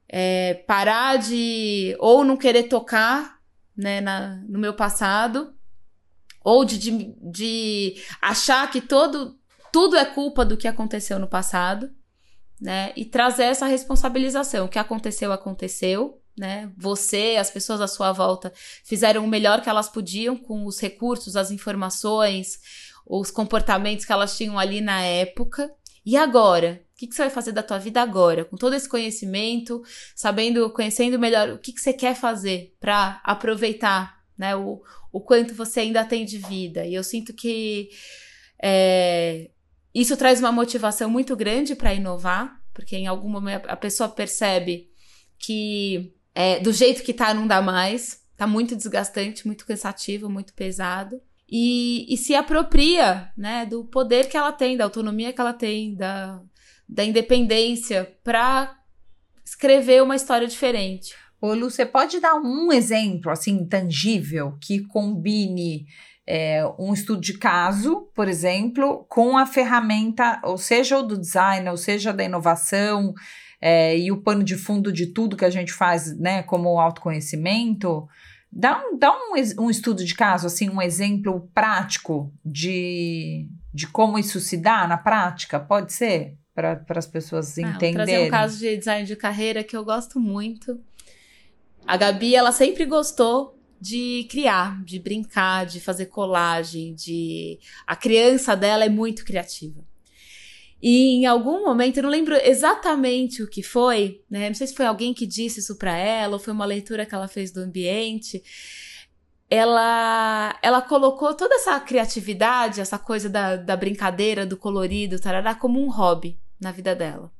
[0.07, 3.39] É, parar de ou não querer tocar
[3.75, 5.55] né, na, no meu passado,
[6.43, 9.39] ou de, de, de achar que todo,
[9.71, 11.91] tudo é culpa do que aconteceu no passado,
[12.59, 12.93] né?
[12.95, 14.65] E trazer essa responsabilização.
[14.65, 16.71] O que aconteceu, aconteceu, né?
[16.77, 21.35] Você, as pessoas à sua volta fizeram o melhor que elas podiam com os recursos,
[21.35, 22.59] as informações,
[23.05, 25.73] os comportamentos que elas tinham ali na época.
[26.05, 26.83] E agora?
[26.93, 28.45] O que, que você vai fazer da tua vida agora?
[28.45, 29.83] Com todo esse conhecimento,
[30.15, 34.81] sabendo, conhecendo melhor o que, que você quer fazer para aproveitar né, o,
[35.11, 36.85] o quanto você ainda tem de vida.
[36.85, 37.89] E eu sinto que
[38.61, 39.49] é,
[39.93, 44.89] isso traz uma motivação muito grande para inovar, porque em algum momento a pessoa percebe
[45.37, 50.53] que é, do jeito que tá não dá mais, tá muito desgastante, muito cansativo, muito
[50.53, 55.53] pesado e, e se apropria né, do poder que ela tem, da autonomia que ela
[55.53, 56.41] tem, da,
[56.87, 58.75] da independência para
[59.45, 61.15] escrever uma história diferente.
[61.41, 65.85] Ô Lu, você pode dar um exemplo assim tangível que combine
[66.25, 71.69] é, um estudo de caso, por exemplo, com a ferramenta, ou seja, o do design,
[71.69, 73.13] ou seja, da inovação,
[73.59, 78.07] é, e o pano de fundo de tudo que a gente faz, né, como autoconhecimento.
[78.55, 79.33] Dá um, dá um,
[79.63, 84.97] um estudo de caso, assim, um exemplo prático de, de como isso se dá na
[84.97, 85.59] prática?
[85.59, 86.37] Pode ser?
[86.53, 87.89] Para as pessoas entenderem.
[87.89, 90.79] Ah, trazer um caso de design de carreira que eu gosto muito.
[91.87, 98.55] A Gabi, ela sempre gostou de criar, de brincar, de fazer colagem, de a criança
[98.55, 99.83] dela é muito criativa.
[100.85, 104.49] E em algum momento, eu não lembro exatamente o que foi, né?
[104.49, 107.15] Não sei se foi alguém que disse isso para ela ou foi uma leitura que
[107.15, 108.43] ela fez do ambiente.
[109.49, 115.81] Ela, ela colocou toda essa criatividade, essa coisa da, da brincadeira, do colorido, tarará, como
[115.81, 117.31] um hobby na vida dela.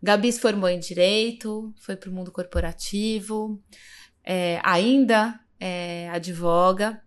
[0.00, 3.60] Gabi se formou em direito, foi para o mundo corporativo,
[4.22, 7.02] é, ainda é, advoga,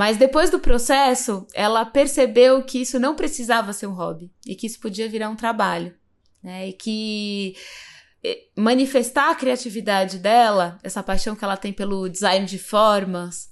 [0.00, 4.66] mas depois do processo, ela percebeu que isso não precisava ser um hobby e que
[4.66, 5.94] isso podia virar um trabalho,
[6.42, 6.68] né?
[6.68, 7.54] E que
[8.24, 13.50] eh, manifestar a criatividade dela, essa paixão que ela tem pelo design de formas,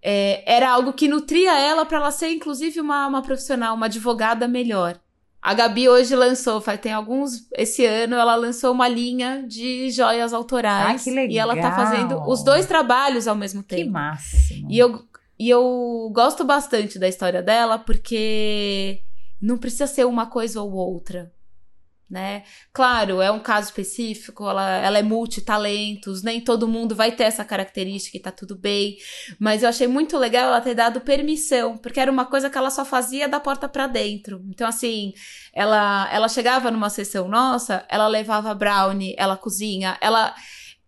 [0.00, 4.46] é, era algo que nutria ela para ela ser, inclusive, uma, uma profissional, uma advogada
[4.46, 5.00] melhor.
[5.40, 7.48] A Gabi hoje lançou, faz, tem alguns.
[7.56, 11.00] Esse ano ela lançou uma linha de joias autorais.
[11.00, 11.30] Ah, que legal.
[11.30, 13.82] E ela tá fazendo os dois trabalhos ao mesmo tempo.
[13.82, 14.70] Que máximo.
[14.70, 15.07] E eu,
[15.38, 19.02] e eu gosto bastante da história dela porque
[19.40, 21.32] não precisa ser uma coisa ou outra,
[22.10, 22.42] né?
[22.72, 27.44] Claro, é um caso específico, ela, ela é multitalentos, nem todo mundo vai ter essa
[27.44, 28.96] característica e tá tudo bem.
[29.38, 32.70] Mas eu achei muito legal ela ter dado permissão, porque era uma coisa que ela
[32.70, 34.42] só fazia da porta para dentro.
[34.48, 35.12] Então, assim,
[35.52, 40.34] ela, ela chegava numa sessão nossa, ela levava brownie, ela cozinha, ela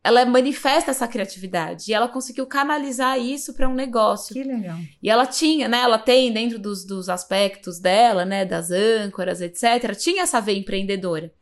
[0.02, 4.32] ela manifesta essa criatividade e ela conseguiu canalizar isso para um negócio.
[4.32, 4.78] Que legal.
[5.02, 5.78] E ela tinha, né?
[5.80, 8.46] Ela tem dentro dos, dos aspectos dela, né?
[8.46, 9.94] Das âncoras, etc.
[9.96, 11.32] Tinha essa veia empreendedora.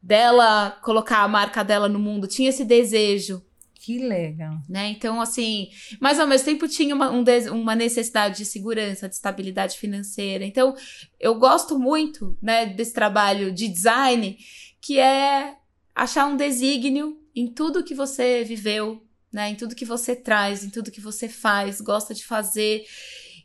[0.00, 3.42] Dela colocar a marca dela no mundo, tinha esse desejo.
[3.74, 4.58] Que legal.
[4.68, 4.88] Né?
[4.88, 5.68] Então, assim,
[6.00, 10.44] mas ao mesmo tempo tinha uma, um uma necessidade de segurança, de estabilidade financeira.
[10.44, 10.74] Então,
[11.20, 14.36] eu gosto muito, né, desse trabalho de design,
[14.80, 15.54] que é
[15.94, 19.50] achar um desígnio em tudo que você viveu, né?
[19.50, 22.84] Em tudo que você traz, em tudo que você faz, gosta de fazer.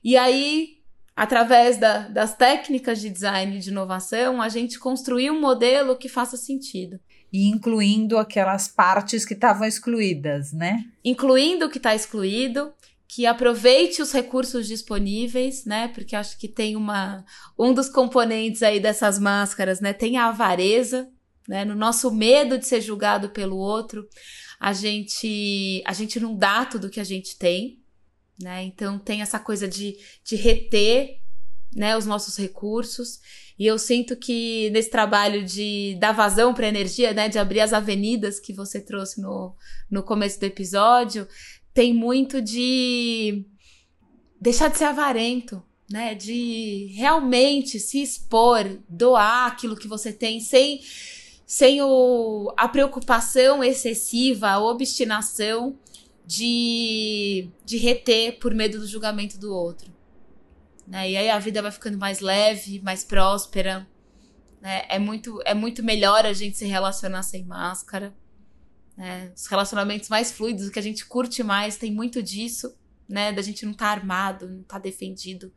[0.02, 0.78] E aí,
[1.14, 6.08] através da, das técnicas de design e de inovação, a gente construir um modelo que
[6.08, 6.98] faça sentido.
[7.34, 10.86] E incluindo aquelas partes que estavam excluídas, né?
[11.04, 12.74] Incluindo o que está excluído,
[13.08, 15.90] que aproveite os recursos disponíveis, né?
[15.90, 17.26] Porque acho que tem uma
[17.60, 19.92] um dos componentes aí dessas máscaras, né?
[19.92, 21.10] Tem a avareza,
[21.48, 21.66] né?
[21.66, 24.08] No nosso medo de ser julgado pelo outro,
[24.60, 27.82] a gente a gente não dá tudo que a gente tem,
[28.40, 28.64] né?
[28.64, 31.20] Então tem essa coisa de, de reter,
[31.76, 33.20] né, os nossos recursos.
[33.58, 37.74] E eu sinto que nesse trabalho de dar vazão para energia, né, de abrir as
[37.74, 39.56] avenidas que você trouxe no,
[39.90, 41.28] no começo do episódio,
[41.74, 43.46] tem muito de
[44.40, 50.82] deixar de ser avarento, né, de realmente se expor, doar aquilo que você tem sem
[51.52, 55.78] sem o, a preocupação excessiva, a obstinação
[56.26, 59.92] de, de reter por medo do julgamento do outro.
[60.88, 61.12] Né?
[61.12, 63.86] E aí a vida vai ficando mais leve, mais próspera.
[64.62, 64.86] Né?
[64.88, 68.16] É, muito, é muito melhor a gente se relacionar sem máscara.
[68.96, 69.34] Né?
[69.36, 72.74] Os relacionamentos mais fluidos, o que a gente curte mais, tem muito disso,
[73.10, 73.34] né?
[73.34, 75.52] Da gente não estar tá armado, não estar tá defendido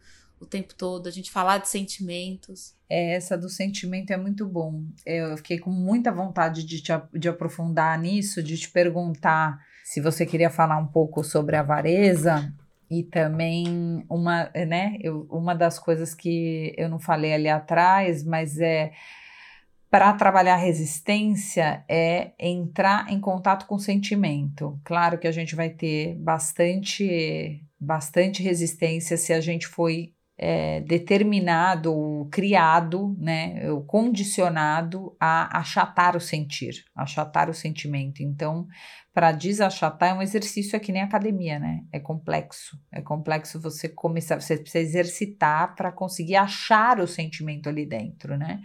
[0.44, 2.74] o tempo todo, a gente falar de sentimentos.
[2.88, 4.84] É, essa do sentimento é muito bom.
[5.04, 10.24] Eu fiquei com muita vontade de, te, de aprofundar nisso, de te perguntar se você
[10.24, 12.52] queria falar um pouco sobre a avareza
[12.90, 18.58] e também uma, né, eu, uma das coisas que eu não falei ali atrás, mas
[18.58, 18.92] é
[19.90, 24.78] para trabalhar resistência é entrar em contato com o sentimento.
[24.82, 32.28] Claro que a gente vai ter bastante bastante resistência se a gente foi é, determinado,
[32.30, 38.22] criado, né, condicionado a achatar o sentir, achatar o sentimento.
[38.22, 38.66] Então,
[39.14, 41.84] para desachatar é um exercício aqui nem academia, né?
[41.92, 42.76] É complexo.
[42.90, 48.60] É complexo você começar, você precisa exercitar para conseguir achar o sentimento ali dentro, né?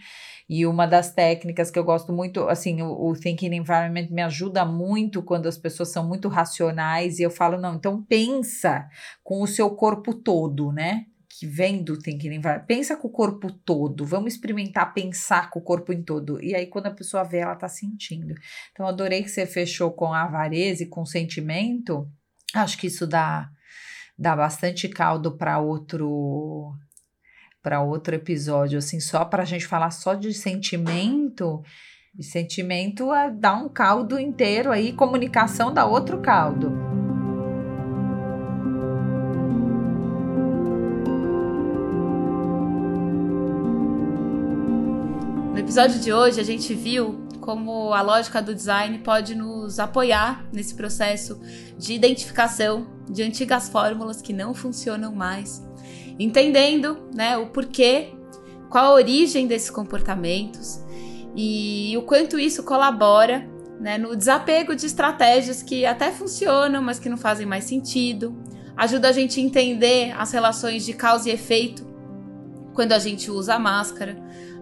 [0.50, 4.66] E uma das técnicas que eu gosto muito, assim, o, o Thinking Environment me ajuda
[4.66, 8.90] muito quando as pessoas são muito racionais e eu falo, não, então pensa
[9.24, 11.06] com o seu corpo todo, né?
[11.40, 15.94] Que vem do Thinking pensa com o corpo todo, vamos experimentar pensar com o corpo
[15.94, 16.44] em todo.
[16.44, 18.36] E aí, quando a pessoa vê, ela tá sentindo.
[18.74, 22.06] Então, adorei que você fechou com a avareza e com sentimento.
[22.54, 23.50] Acho que isso dá,
[24.18, 26.74] dá bastante caldo para outro
[27.62, 31.62] para outro episódio, assim, só para a gente falar só de sentimento.
[32.18, 36.89] E sentimento é dar um caldo inteiro aí, comunicação dá outro caldo.
[45.70, 50.74] Episódio de hoje, a gente viu como a lógica do design pode nos apoiar nesse
[50.74, 51.40] processo
[51.78, 55.64] de identificação de antigas fórmulas que não funcionam mais,
[56.18, 58.16] entendendo né, o porquê,
[58.68, 60.84] qual a origem desses comportamentos
[61.36, 63.48] e o quanto isso colabora
[63.80, 68.36] né, no desapego de estratégias que até funcionam, mas que não fazem mais sentido.
[68.76, 71.88] Ajuda a gente a entender as relações de causa e efeito
[72.74, 74.18] quando a gente usa a máscara.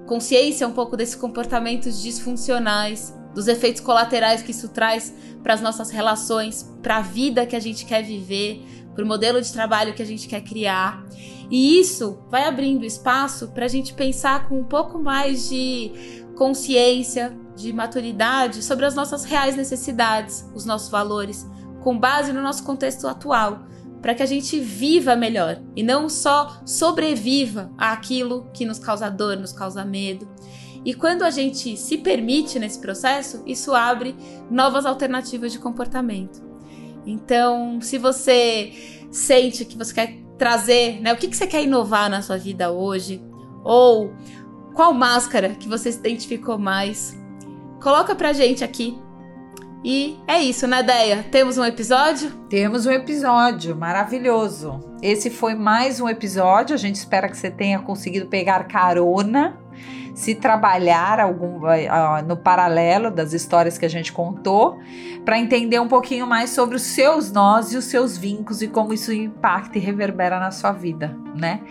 [0.07, 5.89] Consciência um pouco desses comportamentos disfuncionais, dos efeitos colaterais que isso traz para as nossas
[5.89, 10.01] relações, para a vida que a gente quer viver, para o modelo de trabalho que
[10.01, 11.05] a gente quer criar.
[11.51, 15.91] E isso vai abrindo espaço para a gente pensar com um pouco mais de
[16.37, 21.45] consciência, de maturidade sobre as nossas reais necessidades, os nossos valores,
[21.83, 23.65] com base no nosso contexto atual,
[24.01, 29.37] para que a gente viva melhor e não só sobreviva àquilo que nos causa dor,
[29.37, 30.27] nos causa medo.
[30.85, 34.15] E quando a gente se permite nesse processo, isso abre
[34.49, 36.41] novas alternativas de comportamento.
[37.05, 38.71] Então, se você
[39.11, 42.71] sente que você quer trazer, né, o que, que você quer inovar na sua vida
[42.71, 43.21] hoje,
[43.63, 44.13] ou
[44.73, 47.17] qual máscara que você se identificou mais,
[47.81, 48.97] Coloca pra gente aqui.
[49.83, 51.23] E é isso, né, Deia?
[51.31, 52.31] Temos um episódio?
[52.49, 54.79] Temos um episódio maravilhoso.
[55.01, 56.73] Esse foi mais um episódio.
[56.73, 59.57] A gente espera que você tenha conseguido pegar carona
[60.17, 64.79] se trabalhar algum uh, no paralelo das histórias que a gente contou,
[65.23, 68.95] para entender um pouquinho mais sobre os seus nós e os seus vincos e como
[68.95, 71.61] isso impacta e reverbera na sua vida, né?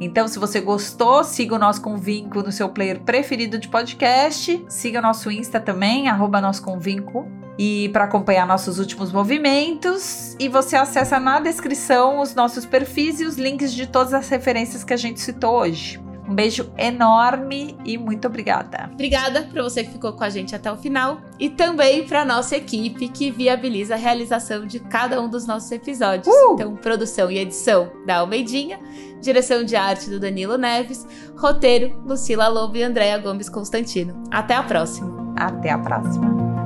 [0.00, 5.00] Então, se você gostou, siga o nosso Convinco no seu player preferido de podcast, siga
[5.00, 7.26] o nosso Insta também, arroba Convinco
[7.58, 10.36] e para acompanhar nossos últimos movimentos.
[10.38, 14.84] E você acessa na descrição os nossos perfis e os links de todas as referências
[14.84, 16.05] que a gente citou hoje.
[16.28, 18.90] Um beijo enorme e muito obrigada.
[18.92, 22.56] Obrigada para você que ficou com a gente até o final e também para nossa
[22.56, 26.26] equipe que viabiliza a realização de cada um dos nossos episódios.
[26.26, 26.54] Uh!
[26.54, 28.80] Então, produção e edição da Almeidinha,
[29.20, 31.06] direção de arte do Danilo Neves,
[31.36, 34.22] roteiro Lucila Lobo e Andréa Gomes Constantino.
[34.30, 35.34] Até a próxima.
[35.36, 36.65] Até a próxima.